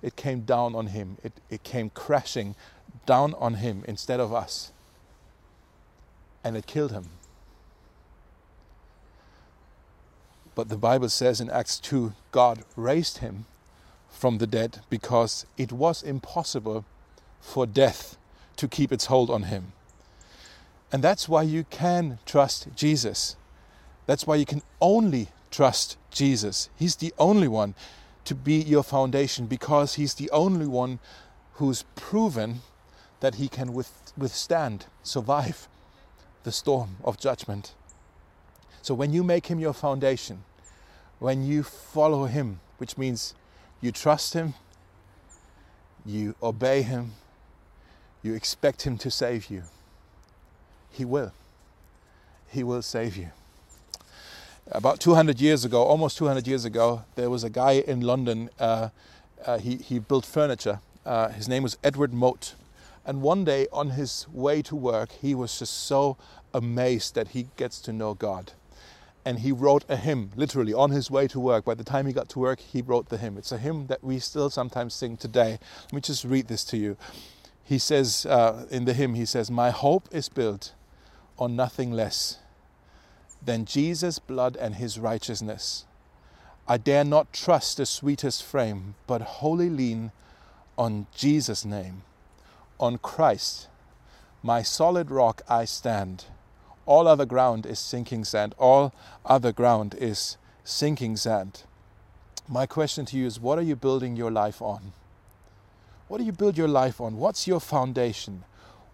it 0.02 0.16
came 0.16 0.42
down 0.42 0.74
on 0.74 0.88
him. 0.88 1.18
It, 1.24 1.34
it 1.52 1.62
came 1.62 1.92
crashing 1.92 2.56
down 3.06 3.36
on 3.36 3.56
him 3.56 3.84
instead 3.88 4.20
of 4.20 4.34
us. 4.34 4.72
And 6.44 6.58
it 6.58 6.66
killed 6.66 6.92
him. 6.92 7.10
But 10.58 10.70
the 10.70 10.76
Bible 10.76 11.10
says 11.10 11.39
in 11.39 11.52
Acts 11.52 11.80
2 11.80 12.13
God 12.32 12.63
raised 12.76 13.20
him 13.20 13.46
from 14.10 14.39
the 14.39 14.48
dead 14.48 14.80
because 14.89 15.46
it 15.56 15.72
was 15.72 16.02
impossible 16.02 16.84
for 17.39 17.67
death 17.67 18.17
to 18.56 18.67
keep 18.67 18.91
its 18.91 19.06
hold 19.06 19.30
on 19.30 19.43
him. 19.43 19.74
And 20.91 21.04
that's 21.04 21.30
why 21.30 21.43
you 21.43 21.63
can 21.65 22.17
trust 22.26 22.70
Jesus. 22.76 23.36
That's 24.08 24.26
why 24.26 24.38
you 24.38 24.48
can 24.48 24.63
only 24.82 25.28
trust 25.52 25.96
Jesus. 26.10 26.72
He's 26.76 26.96
the 26.96 27.13
only 27.20 27.48
one 27.48 27.76
to 28.26 28.34
be 28.34 28.56
your 28.56 28.82
foundation 28.82 29.46
because 29.46 29.93
He's 29.93 30.15
the 30.15 30.32
only 30.32 30.65
one 30.65 30.98
who's 31.54 31.84
proven 31.96 32.62
that 33.20 33.36
He 33.36 33.48
can 33.48 33.74
withstand, 33.74 34.88
survive 35.04 35.67
the 36.46 36.52
storm 36.52 36.98
of 37.04 37.20
judgment. 37.20 37.76
So 38.88 38.93
when 38.93 39.12
you 39.12 39.21
make 39.21 39.47
Him 39.47 39.60
your 39.60 39.73
foundation, 39.73 40.45
when 41.19 41.43
you 41.45 41.62
follow 41.62 42.23
Him, 42.23 42.62
which 42.78 42.97
means 42.97 43.34
you 43.82 43.91
trust 43.91 44.34
Him, 44.34 44.54
you 46.06 46.36
obey 46.41 46.84
Him, 46.84 47.12
you 48.23 48.34
expect 48.34 48.84
Him 48.84 48.97
to 49.00 49.12
save 49.12 49.50
you, 49.50 49.63
He 50.89 51.04
will. 51.04 51.34
He 52.47 52.63
will 52.63 52.82
save 52.82 53.17
you. 53.17 53.32
About 54.71 55.02
200 55.02 55.41
years 55.41 55.65
ago, 55.65 55.84
almost 55.84 56.17
200 56.17 56.47
years 56.47 56.63
ago, 56.63 57.04
there 57.15 57.30
was 57.30 57.43
a 57.43 57.50
guy 57.50 57.73
in 57.73 58.00
London. 58.00 58.50
Uh, 58.58 58.88
uh, 59.45 59.58
he, 59.58 59.76
he 59.76 60.00
built 60.00 60.26
furniture. 60.26 60.80
Uh, 61.06 61.28
his 61.28 61.50
name 61.50 61.62
was 61.62 61.78
Edward 61.84 62.13
Mote. 62.13 62.56
And 63.06 63.21
one 63.21 63.43
day 63.43 63.67
on 63.73 63.89
his 63.89 64.30
way 64.30 64.62
to 64.62 64.78
work, 64.78 65.12
he 65.12 65.36
was 65.36 65.60
just 65.60 65.73
so 65.73 66.15
amazed 66.54 67.15
that 67.15 67.30
he 67.30 67.50
gets 67.58 67.82
to 67.82 67.91
know 67.91 68.13
God. 68.13 68.54
And 69.28 69.40
he 69.40 69.52
wrote 69.52 69.84
a 69.90 69.98
hymn, 69.98 70.32
literally 70.36 70.74
on 70.74 70.92
his 70.92 71.12
way 71.12 71.28
to 71.28 71.40
work. 71.40 71.66
By 71.66 71.74
the 71.74 71.84
time 71.84 72.06
he 72.08 72.13
got 72.13 72.30
to 72.30 72.40
work, 72.40 72.60
he 72.60 72.82
wrote 72.82 73.10
the 73.10 73.18
hymn. 73.18 73.38
It's 73.38 73.52
a 73.52 73.58
hymn 73.58 73.88
that 73.88 74.04
we 74.04 74.20
still 74.20 74.50
sometimes 74.50 74.94
sing 74.94 75.18
today. 75.18 75.60
Let 75.84 75.94
me 75.94 76.02
just 76.02 76.24
read 76.24 76.48
this 76.48 76.63
to 76.66 76.78
you. 76.78 76.98
He 77.63 77.78
says 77.78 78.26
uh, 78.26 78.66
in 78.72 78.86
the 78.86 78.94
hymn, 78.94 79.16
he 79.16 79.26
says, 79.26 79.52
My 79.52 79.70
hope 79.72 80.08
is 80.12 80.30
built 80.30 80.74
on 81.38 81.56
nothing 81.56 81.92
less 81.92 82.38
than 83.44 83.66
Jesus' 83.66 84.20
blood 84.20 84.56
and 84.56 84.76
his 84.76 84.98
righteousness. 84.98 85.86
I 86.68 86.78
dare 86.78 87.04
not 87.04 87.34
trust 87.34 87.78
the 87.78 87.86
sweetest 87.86 88.44
frame, 88.44 88.96
but 89.08 89.22
wholly 89.22 89.70
lean 89.70 90.12
on 90.78 91.08
Jesus' 91.13 91.66
name 91.66 92.04
on 92.80 92.98
Christ, 92.98 93.68
my 94.44 94.62
solid 94.62 95.10
rock, 95.12 95.42
I 95.50 95.66
stand. 95.66 96.26
All 96.88 97.08
other 97.08 97.26
ground 97.26 97.65
is 97.65 97.78
sinking 97.78 98.23
sand. 98.23 98.56
All 98.58 98.93
other 99.26 99.52
ground 99.52 99.93
is 100.00 100.38
sinking 100.63 101.17
sand. 101.17 101.63
My 102.47 102.65
question 102.65 103.06
to 103.08 103.17
you 103.17 103.28
is 103.28 103.39
what 103.39 103.60
are 103.60 103.63
you 103.63 103.76
building 103.76 104.15
your 104.15 104.32
life 104.32 104.62
on? 104.62 104.93
What 106.08 106.19
do 106.19 106.23
you 106.23 106.32
build 106.32 106.58
your 106.58 106.69
life 106.69 107.02
on? 107.02 107.17
What's 107.17 107.45
your 107.45 107.60
foundation? 107.60 108.45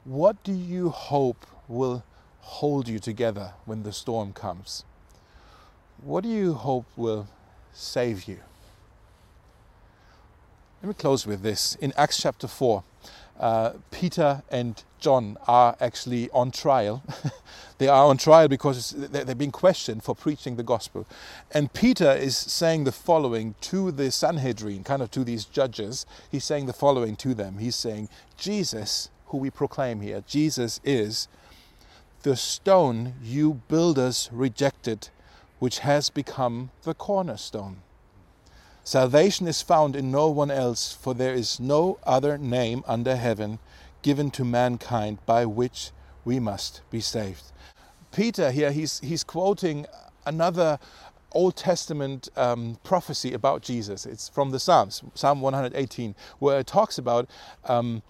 What 0.04 0.44
do 0.44 0.52
you 0.52 0.90
hope 0.90 1.46
will 1.68 2.04
hold 2.40 2.88
you 2.88 2.98
together 2.98 3.54
when 3.66 3.84
the 3.84 3.94
storm 3.94 4.34
comes? 4.34 4.84
What 6.02 6.24
do 6.24 6.30
you 6.30 6.56
hope 6.56 6.86
will 6.98 7.28
save 7.74 8.28
you? 8.28 8.40
Let 10.82 10.88
me 10.88 10.94
close 10.96 11.28
with 11.28 11.44
this. 11.44 11.76
In 11.76 11.94
Acts 11.96 12.18
chapter 12.18 12.48
4, 12.48 12.84
uh, 13.40 13.74
Peter 13.92 14.44
and 14.50 14.84
John 15.00 15.38
are 15.48 15.76
actually 15.82 16.30
on 16.32 16.52
trial. 16.52 17.04
they 17.78 17.88
are 17.88 18.06
on 18.06 18.18
trial 18.18 18.48
because 18.48 18.92
they're 18.92 19.36
being 19.36 19.52
questioned 19.52 20.04
for 20.04 20.16
preaching 20.16 20.56
the 20.56 20.64
gospel. 20.64 21.06
And 21.52 21.74
Peter 21.74 22.12
is 22.12 22.38
saying 22.38 22.86
the 22.86 22.92
following 22.92 23.56
to 23.62 23.92
the 23.92 24.12
Sanhedrin, 24.12 24.84
kind 24.84 25.02
of 25.02 25.12
to 25.12 25.24
these 25.24 25.46
judges. 25.46 26.06
He's 26.32 26.46
saying 26.46 26.68
the 26.68 26.74
following 26.74 27.16
to 27.18 27.34
them. 27.34 27.58
He's 27.58 27.76
saying, 27.76 28.10
Jesus, 28.38 29.10
who 29.28 29.38
we 29.38 29.50
proclaim 29.50 30.02
here, 30.02 30.24
Jesus 30.26 30.80
is 30.84 31.28
the 32.22 32.38
stone 32.38 33.16
you 33.22 33.62
builders 33.68 34.30
rejected, 34.32 35.10
which 35.60 35.80
has 35.80 36.10
become 36.10 36.70
the 36.84 36.94
cornerstone. 36.94 37.82
Salvation 38.86 39.48
is 39.48 39.62
found 39.62 39.96
in 39.96 40.12
no 40.12 40.28
one 40.30 40.52
else, 40.52 40.92
for 40.92 41.14
there 41.14 41.34
is 41.34 41.60
no 41.60 42.00
other 42.04 42.38
name 42.38 42.84
under 42.86 43.16
heaven 43.16 43.60
given 44.02 44.30
to 44.32 44.44
mankind 44.44 45.18
by 45.26 45.46
which 45.46 45.92
we 46.26 46.40
must 46.40 46.82
be 46.92 47.00
saved. 47.00 47.44
Peter 48.12 48.52
here, 48.52 48.72
he's, 48.72 49.00
he's 49.00 49.24
quoting 49.24 49.86
another 50.26 50.80
Old 51.32 51.56
Testament 51.56 52.28
um, 52.36 52.78
prophecy 52.84 53.34
about 53.34 53.62
Jesus. 53.62 54.06
It's 54.06 54.28
from 54.28 54.52
the 54.52 54.60
Psalms, 54.60 55.02
Psalm 55.16 55.40
118, 55.40 56.14
where 56.40 56.60
it 56.60 56.68
talks 56.68 56.98
about 56.98 57.30
um, 57.66 58.04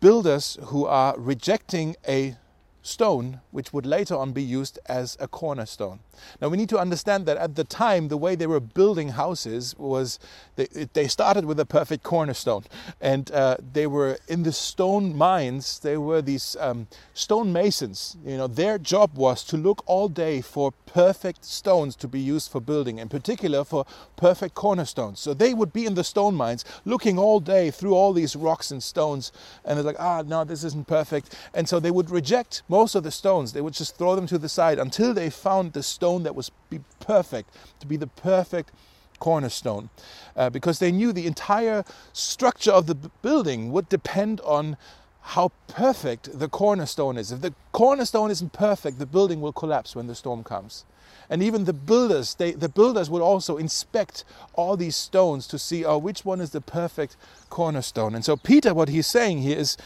builders 0.00 0.58
who 0.64 0.84
are 0.84 1.14
rejecting 1.16 1.96
a 2.06 2.36
stone, 2.82 3.40
which 3.50 3.72
would 3.72 3.86
later 3.86 4.16
on 4.16 4.32
be 4.32 4.42
used 4.42 4.78
as 4.86 5.16
a 5.20 5.28
cornerstone. 5.28 6.00
Now 6.40 6.48
we 6.48 6.56
need 6.56 6.68
to 6.70 6.78
understand 6.78 7.26
that 7.26 7.36
at 7.36 7.54
the 7.54 7.64
time, 7.64 8.08
the 8.08 8.16
way 8.16 8.34
they 8.34 8.46
were 8.46 8.60
building 8.60 9.10
houses 9.10 9.74
was 9.78 10.18
they, 10.56 10.66
they 10.92 11.06
started 11.08 11.44
with 11.44 11.60
a 11.60 11.66
perfect 11.66 12.02
cornerstone, 12.02 12.64
and 13.00 13.30
uh, 13.30 13.56
they 13.72 13.86
were 13.86 14.18
in 14.28 14.42
the 14.42 14.52
stone 14.52 15.16
mines. 15.16 15.78
They 15.78 15.96
were 15.96 16.22
these 16.22 16.56
um, 16.60 16.88
stone 17.14 17.52
masons. 17.52 18.16
You 18.24 18.36
know, 18.36 18.46
their 18.46 18.78
job 18.78 19.16
was 19.16 19.44
to 19.44 19.56
look 19.56 19.82
all 19.86 20.08
day 20.08 20.40
for 20.40 20.72
perfect 20.86 21.44
stones 21.44 21.94
to 21.96 22.08
be 22.08 22.20
used 22.20 22.50
for 22.50 22.60
building, 22.60 22.98
in 22.98 23.08
particular 23.08 23.64
for 23.64 23.84
perfect 24.16 24.54
cornerstones. 24.54 25.20
So 25.20 25.34
they 25.34 25.54
would 25.54 25.72
be 25.72 25.86
in 25.86 25.94
the 25.94 26.04
stone 26.04 26.34
mines, 26.34 26.64
looking 26.84 27.18
all 27.18 27.40
day 27.40 27.70
through 27.70 27.94
all 27.94 28.12
these 28.12 28.34
rocks 28.34 28.70
and 28.70 28.82
stones, 28.82 29.32
and 29.64 29.76
they're 29.76 29.84
like, 29.84 30.00
ah, 30.00 30.22
no, 30.26 30.44
this 30.44 30.64
isn't 30.64 30.86
perfect. 30.86 31.36
And 31.54 31.68
so 31.68 31.78
they 31.78 31.90
would 31.90 32.10
reject 32.10 32.62
most 32.68 32.94
of 32.94 33.02
the 33.02 33.10
stones. 33.10 33.52
They 33.52 33.60
would 33.60 33.74
just 33.74 33.96
throw 33.96 34.14
them 34.14 34.26
to 34.28 34.38
the 34.38 34.48
side 34.48 34.78
until 34.78 35.14
they 35.14 35.30
found 35.30 35.72
the 35.72 35.82
stone 35.82 36.22
that 36.22 36.34
was 36.34 36.50
be 36.70 36.80
perfect, 37.00 37.50
to 37.80 37.86
be 37.86 37.96
the 37.96 38.06
perfect 38.06 38.72
cornerstone. 39.18 39.90
Uh, 40.36 40.50
because 40.50 40.78
they 40.78 40.92
knew 40.92 41.12
the 41.12 41.26
entire 41.26 41.84
structure 42.12 42.70
of 42.72 42.86
the 42.86 42.94
building 42.94 43.72
would 43.72 43.88
depend 43.88 44.40
on 44.42 44.76
how 45.20 45.52
perfect 45.66 46.38
the 46.38 46.48
cornerstone 46.48 47.18
is. 47.18 47.32
If 47.32 47.42
the 47.42 47.54
cornerstone 47.72 48.30
isn't 48.30 48.52
perfect, 48.52 48.98
the 48.98 49.06
building 49.06 49.40
will 49.40 49.52
collapse 49.52 49.94
when 49.94 50.06
the 50.06 50.14
storm 50.14 50.42
comes. 50.42 50.84
And 51.28 51.42
even 51.42 51.64
the 51.64 51.74
builders, 51.74 52.34
they, 52.34 52.52
the 52.52 52.68
builders 52.68 53.10
would 53.10 53.20
also 53.20 53.58
inspect 53.58 54.24
all 54.54 54.76
these 54.76 54.96
stones 54.96 55.46
to 55.48 55.58
see, 55.58 55.84
oh, 55.84 55.98
which 55.98 56.24
one 56.24 56.40
is 56.40 56.50
the 56.50 56.62
perfect 56.62 57.16
cornerstone. 57.50 58.14
And 58.14 58.24
so 58.24 58.36
Peter, 58.36 58.72
what 58.72 58.88
he's 58.88 59.06
saying 59.06 59.42
here 59.42 59.58
is, 59.58 59.76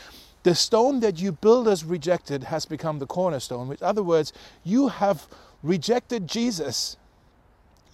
the 0.43 0.55
stone 0.55 1.01
that 1.01 1.21
you 1.21 1.33
builders 1.33 1.85
rejected 1.85 2.45
has 2.45 2.67
become 2.67 2.99
the 2.99 3.07
cornerstone. 3.07 3.71
In 3.71 3.77
other 3.81 4.03
words, 4.03 4.33
you 4.65 4.89
have 4.89 5.27
rejected 5.63 6.27
Jesus. 6.27 6.97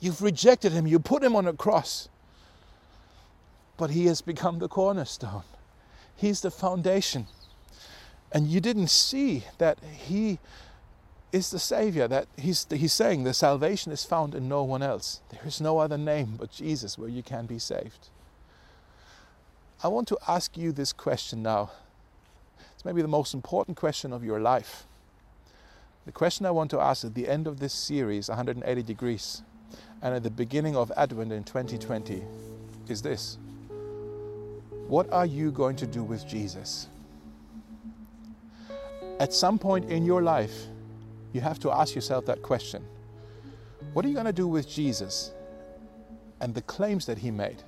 You've 0.00 0.22
rejected 0.22 0.72
him. 0.72 0.87
You 0.87 0.98
put 0.98 1.22
him 1.22 1.37
on 1.37 1.46
a 1.46 1.52
cross. 1.52 2.08
But 3.76 3.90
he 3.90 4.06
has 4.06 4.22
become 4.22 4.58
the 4.58 4.68
cornerstone. 4.68 5.42
He's 6.16 6.40
the 6.40 6.50
foundation. 6.50 7.26
And 8.32 8.46
you 8.48 8.61
didn't 8.61 8.88
see 8.88 9.44
that 9.58 9.78
he 9.82 10.38
is 11.32 11.50
the 11.50 11.58
Savior, 11.58 12.08
that 12.08 12.26
he's, 12.38 12.66
he's 12.70 12.92
saying 12.92 13.24
the 13.24 13.34
salvation 13.34 13.92
is 13.92 14.04
found 14.04 14.34
in 14.34 14.48
no 14.48 14.64
one 14.64 14.82
else. 14.82 15.20
There 15.30 15.46
is 15.46 15.61
no 15.61 15.78
other 15.78 15.98
name 15.98 16.37
but 16.38 16.50
Jesus 16.50 16.96
where 16.96 17.11
you 17.11 17.22
can 17.22 17.46
be 17.46 17.58
saved. 17.58 18.08
I 19.82 19.88
want 19.88 20.08
to 20.08 20.18
ask 20.26 20.56
you 20.56 20.72
this 20.72 20.92
question 20.92 21.42
now. 21.42 21.70
Maybe 22.88 23.03
the 23.03 23.07
most 23.07 23.35
important 23.35 23.77
question 23.77 24.14
of 24.14 24.24
your 24.24 24.40
life. 24.40 24.87
The 26.07 26.12
question 26.12 26.46
I 26.46 26.51
want 26.51 26.70
to 26.70 26.81
ask 26.81 27.05
at 27.05 27.14
the 27.14 27.29
end 27.29 27.46
of 27.46 27.61
this 27.61 27.74
series, 27.74 28.31
180 28.31 28.83
Degrees, 28.83 29.42
and 30.01 30.14
at 30.14 30.22
the 30.22 30.31
beginning 30.31 30.74
of 30.74 30.90
Advent 30.96 31.31
in 31.31 31.44
2020, 31.44 32.24
is 32.88 33.03
this 33.03 33.37
What 34.87 35.12
are 35.12 35.27
you 35.27 35.51
going 35.51 35.77
to 35.77 35.87
do 35.87 36.03
with 36.03 36.27
Jesus? 36.27 36.88
At 39.20 39.35
some 39.35 39.59
point 39.59 39.90
in 39.90 40.07
your 40.07 40.22
life, 40.22 40.57
you 41.35 41.42
have 41.42 41.59
to 41.59 41.70
ask 41.70 41.94
yourself 41.94 42.24
that 42.24 42.40
question 42.40 42.83
What 43.92 44.07
are 44.07 44.09
you 44.09 44.14
going 44.14 44.24
to 44.24 44.33
do 44.33 44.48
with 44.48 44.66
Jesus 44.66 45.33
and 46.40 46.55
the 46.55 46.62
claims 46.62 47.05
that 47.05 47.18
he 47.18 47.31
made? 47.31 47.62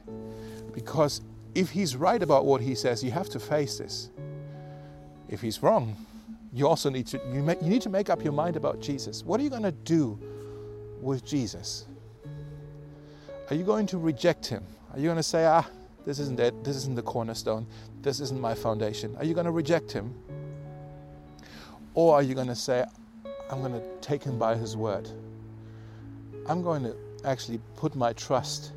Because 0.73 1.21
if 1.55 1.69
he's 1.69 1.95
right 1.95 2.23
about 2.23 2.47
what 2.47 2.63
he 2.63 2.75
says, 2.75 3.05
you 3.05 3.11
have 3.11 3.29
to 3.29 3.39
face 3.39 3.77
this. 3.77 4.09
If 5.31 5.41
he's 5.41 5.63
wrong, 5.63 5.97
you 6.53 6.67
also 6.67 6.91
need 6.91 7.07
to 7.09 7.19
you, 7.33 7.49
you 7.63 7.71
need 7.71 7.83
to 7.83 7.89
make 7.89 8.11
up 8.11 8.23
your 8.25 8.33
mind 8.33 8.57
about 8.57 8.81
Jesus. 8.81 9.25
What 9.25 9.39
are 9.41 9.45
you 9.45 9.51
going 9.51 9.63
to 9.63 9.73
do 9.73 10.19
with 11.01 11.25
Jesus? 11.25 11.87
Are 13.49 13.55
you 13.55 13.65
going 13.65 13.87
to 13.87 13.99
reject 13.99 14.47
him? 14.47 14.65
Are 14.93 14.99
you 14.99 15.05
going 15.05 15.17
to 15.17 15.23
say, 15.23 15.47
ah, 15.47 15.67
this 16.05 16.19
isn't 16.19 16.41
it, 16.41 16.65
this 16.65 16.77
isn't 16.77 16.97
the 16.97 17.03
cornerstone, 17.03 17.67
this 18.03 18.19
isn't 18.21 18.41
my 18.41 18.55
foundation? 18.55 19.17
Are 19.17 19.25
you 19.25 19.35
going 19.35 19.47
to 19.47 19.53
reject 19.53 19.93
him? 19.93 20.13
Or 21.95 22.15
are 22.15 22.23
you 22.23 22.35
going 22.35 22.49
to 22.49 22.55
say, 22.57 22.85
I'm 23.51 23.61
going 23.61 23.73
to 23.73 23.83
take 24.01 24.23
him 24.23 24.39
by 24.39 24.57
his 24.57 24.77
word? 24.77 25.09
I'm 26.47 26.63
going 26.63 26.83
to 26.83 26.97
actually 27.25 27.61
put 27.77 27.95
my 27.95 28.13
trust 28.15 28.73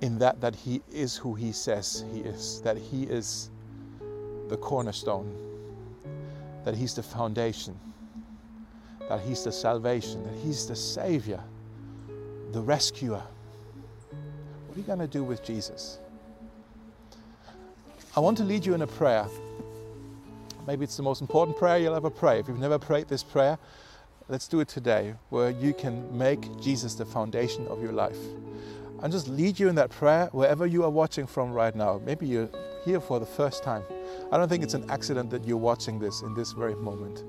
in 0.00 0.18
that 0.18 0.40
that 0.40 0.54
he 0.54 0.82
is 0.92 1.16
who 1.16 1.34
he 1.34 1.50
says 1.50 2.04
he 2.12 2.20
is, 2.20 2.60
that 2.62 2.76
he 2.76 3.04
is 3.04 3.50
the 4.48 4.56
cornerstone 4.56 5.34
that 6.64 6.74
He's 6.74 6.94
the 6.94 7.02
foundation, 7.02 7.78
that 9.08 9.20
He's 9.20 9.44
the 9.44 9.52
salvation, 9.52 10.22
that 10.24 10.34
He's 10.42 10.66
the 10.66 10.76
Savior, 10.76 11.40
the 12.52 12.60
rescuer. 12.60 13.22
What 14.66 14.76
are 14.76 14.80
you 14.80 14.86
going 14.86 14.98
to 14.98 15.06
do 15.06 15.22
with 15.22 15.44
Jesus? 15.44 15.98
I 18.16 18.20
want 18.20 18.38
to 18.38 18.44
lead 18.44 18.64
you 18.64 18.74
in 18.74 18.82
a 18.82 18.86
prayer. 18.86 19.26
Maybe 20.66 20.84
it's 20.84 20.96
the 20.96 21.02
most 21.02 21.20
important 21.20 21.58
prayer 21.58 21.78
you'll 21.78 21.94
ever 21.94 22.10
pray. 22.10 22.38
If 22.38 22.48
you've 22.48 22.58
never 22.58 22.78
prayed 22.78 23.08
this 23.08 23.22
prayer, 23.22 23.58
let's 24.28 24.48
do 24.48 24.60
it 24.60 24.68
today, 24.68 25.14
where 25.28 25.50
you 25.50 25.74
can 25.74 26.16
make 26.16 26.60
Jesus 26.60 26.94
the 26.94 27.04
foundation 27.04 27.66
of 27.66 27.82
your 27.82 27.92
life. 27.92 28.18
And 29.02 29.12
just 29.12 29.28
lead 29.28 29.58
you 29.58 29.68
in 29.68 29.74
that 29.74 29.90
prayer 29.90 30.28
wherever 30.32 30.66
you 30.66 30.82
are 30.84 30.90
watching 30.90 31.26
from 31.26 31.52
right 31.52 31.74
now. 31.74 32.00
Maybe 32.06 32.26
you're 32.26 32.48
here 32.84 33.00
for 33.00 33.20
the 33.20 33.26
first 33.26 33.62
time. 33.62 33.82
I 34.32 34.36
don't 34.36 34.48
think 34.48 34.64
it's 34.64 34.74
an 34.74 34.90
accident 34.90 35.30
that 35.30 35.44
you're 35.44 35.56
watching 35.56 35.98
this 35.98 36.22
in 36.22 36.34
this 36.34 36.52
very 36.52 36.74
moment. 36.74 37.22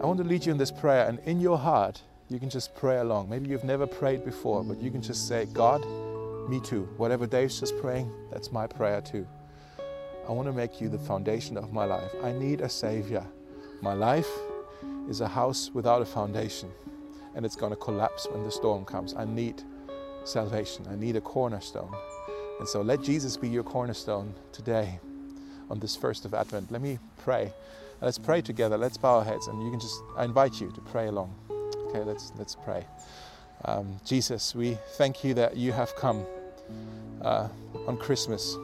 I 0.00 0.06
want 0.06 0.18
to 0.18 0.24
lead 0.24 0.44
you 0.44 0.52
in 0.52 0.58
this 0.58 0.70
prayer, 0.70 1.08
and 1.08 1.18
in 1.20 1.40
your 1.40 1.58
heart, 1.58 2.02
you 2.28 2.38
can 2.38 2.50
just 2.50 2.74
pray 2.74 2.98
along. 2.98 3.28
Maybe 3.28 3.48
you've 3.48 3.64
never 3.64 3.86
prayed 3.86 4.24
before, 4.24 4.62
but 4.62 4.80
you 4.80 4.90
can 4.90 5.00
just 5.00 5.26
say, 5.28 5.46
God, 5.46 5.84
me 6.48 6.60
too. 6.60 6.88
Whatever 6.96 7.26
Dave's 7.26 7.58
just 7.60 7.76
praying, 7.78 8.10
that's 8.30 8.52
my 8.52 8.66
prayer 8.66 9.00
too. 9.00 9.26
I 10.28 10.32
want 10.32 10.48
to 10.48 10.52
make 10.52 10.80
you 10.80 10.88
the 10.88 10.98
foundation 10.98 11.56
of 11.56 11.72
my 11.72 11.84
life. 11.84 12.10
I 12.22 12.32
need 12.32 12.60
a 12.60 12.68
Savior. 12.68 13.24
My 13.80 13.94
life 13.94 14.28
is 15.08 15.20
a 15.20 15.28
house 15.28 15.70
without 15.72 16.02
a 16.02 16.06
foundation, 16.06 16.70
and 17.34 17.46
it's 17.46 17.56
going 17.56 17.72
to 17.72 17.76
collapse 17.76 18.26
when 18.30 18.42
the 18.42 18.50
storm 18.50 18.84
comes. 18.84 19.14
I 19.14 19.24
need 19.24 19.62
salvation. 20.24 20.86
I 20.90 20.96
need 20.96 21.16
a 21.16 21.20
cornerstone. 21.20 21.94
And 22.58 22.68
so 22.68 22.82
let 22.82 23.02
Jesus 23.02 23.36
be 23.36 23.48
your 23.48 23.62
cornerstone 23.62 24.34
today 24.52 24.98
on 25.70 25.80
this 25.80 25.96
first 25.96 26.24
of 26.24 26.34
Advent. 26.34 26.70
Let 26.70 26.82
me 26.82 26.98
pray. 27.18 27.52
Let's 28.00 28.18
pray 28.18 28.42
together. 28.42 28.76
Let's 28.76 28.96
bow 28.96 29.18
our 29.18 29.24
heads, 29.24 29.46
and 29.46 29.62
you 29.62 29.70
can 29.70 29.80
just, 29.80 30.02
I 30.16 30.24
invite 30.24 30.60
you 30.60 30.70
to 30.72 30.80
pray 30.80 31.06
along. 31.06 31.34
Okay, 31.88 32.02
let's, 32.02 32.32
let's 32.36 32.54
pray. 32.54 32.84
Um, 33.64 33.96
Jesus, 34.04 34.54
we 34.54 34.76
thank 34.96 35.24
you 35.24 35.34
that 35.34 35.56
you 35.56 35.72
have 35.72 35.94
come 35.96 36.26
uh, 37.22 37.48
on 37.86 37.96
Christmas 37.96 38.56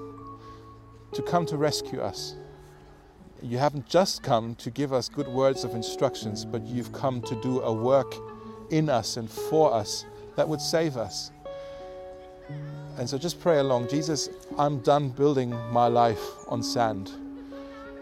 to 1.12 1.22
come 1.22 1.46
to 1.46 1.57
rescue 1.57 2.00
us. 2.00 2.36
You 3.42 3.59
haven't 3.59 3.88
just 3.88 4.22
come 4.22 4.55
to 4.57 4.70
give 4.70 4.92
us 4.92 5.09
good 5.09 5.28
words 5.28 5.64
of 5.64 5.74
instructions, 5.74 6.44
but 6.44 6.62
you've 6.62 6.92
come 6.92 7.20
to 7.22 7.40
do 7.42 7.61
a 7.62 7.72
work 7.72 8.14
in 8.70 8.88
us 8.88 9.16
and 9.16 9.28
for 9.28 9.74
us 9.74 10.05
that 10.36 10.48
would 10.48 10.61
save 10.61 10.96
us. 10.96 11.30
And 12.99 13.09
so 13.09 13.18
just 13.18 13.40
pray 13.40 13.59
along 13.59 13.88
Jesus, 13.88 14.28
I'm 14.59 14.80
done 14.80 15.11
building 15.11 15.51
my 15.72 15.86
life 15.86 16.22
on 16.49 16.62
sand. 16.62 17.11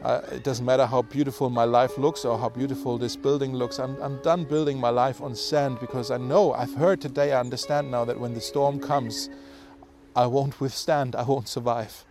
Uh, 0.03 0.22
it 0.32 0.45
doesn't 0.45 0.64
matter 0.64 0.86
how 0.86 1.03
beautiful 1.03 1.51
my 1.51 1.64
life 1.64 1.99
looks 1.99 2.24
or 2.24 2.38
how 2.38 2.49
beautiful 2.49 2.97
this 2.97 3.16
building 3.16 3.55
looks. 3.55 3.78
I'm, 3.78 4.01
I'm 4.03 4.20
done 4.22 4.45
building 4.45 4.78
my 4.78 4.88
life 4.88 5.20
on 5.20 5.34
sand 5.34 5.78
because 5.78 6.11
I 6.11 6.16
know, 6.16 6.53
I've 6.53 6.74
heard 6.74 7.01
today, 7.01 7.32
I 7.32 7.41
understand 7.41 7.91
now 7.91 8.05
that 8.07 8.18
when 8.18 8.32
the 8.32 8.41
storm 8.41 8.80
comes, 8.80 9.28
I 10.16 10.26
won't 10.26 10.59
withstand, 10.61 11.14
I 11.14 11.22
won't 11.22 11.49
survive. 11.49 12.05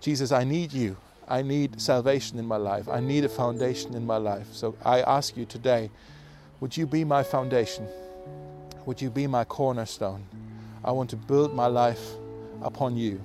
Jesus, 0.00 0.32
I 0.32 0.44
need 0.44 0.72
you. 0.72 0.96
I 1.28 1.42
need 1.42 1.80
salvation 1.80 2.38
in 2.38 2.46
my 2.46 2.56
life. 2.56 2.88
I 2.88 3.00
need 3.00 3.24
a 3.24 3.28
foundation 3.28 3.94
in 3.94 4.06
my 4.06 4.16
life. 4.16 4.46
So 4.52 4.74
I 4.82 5.02
ask 5.02 5.36
you 5.36 5.44
today, 5.44 5.90
would 6.60 6.76
you 6.76 6.86
be 6.86 7.04
my 7.04 7.22
foundation? 7.22 7.86
Would 8.86 9.02
you 9.02 9.10
be 9.10 9.26
my 9.26 9.44
cornerstone? 9.44 10.24
I 10.88 10.90
want 10.90 11.10
to 11.10 11.16
build 11.16 11.54
my 11.54 11.66
life 11.66 12.00
upon 12.62 12.96
you. 12.96 13.20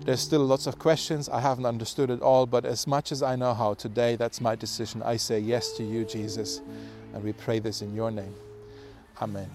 There's 0.00 0.20
still 0.20 0.44
lots 0.44 0.66
of 0.66 0.78
questions. 0.78 1.30
I 1.30 1.40
haven't 1.40 1.64
understood 1.64 2.10
it 2.10 2.20
all, 2.20 2.44
but 2.44 2.66
as 2.66 2.86
much 2.86 3.10
as 3.10 3.22
I 3.22 3.36
know 3.36 3.54
how 3.54 3.72
today, 3.72 4.16
that's 4.16 4.38
my 4.38 4.54
decision. 4.54 5.02
I 5.02 5.16
say 5.16 5.38
yes 5.38 5.72
to 5.78 5.82
you, 5.82 6.04
Jesus. 6.04 6.60
And 7.14 7.24
we 7.24 7.32
pray 7.32 7.58
this 7.58 7.80
in 7.80 7.94
your 7.94 8.10
name. 8.10 8.34
Amen. 9.22 9.48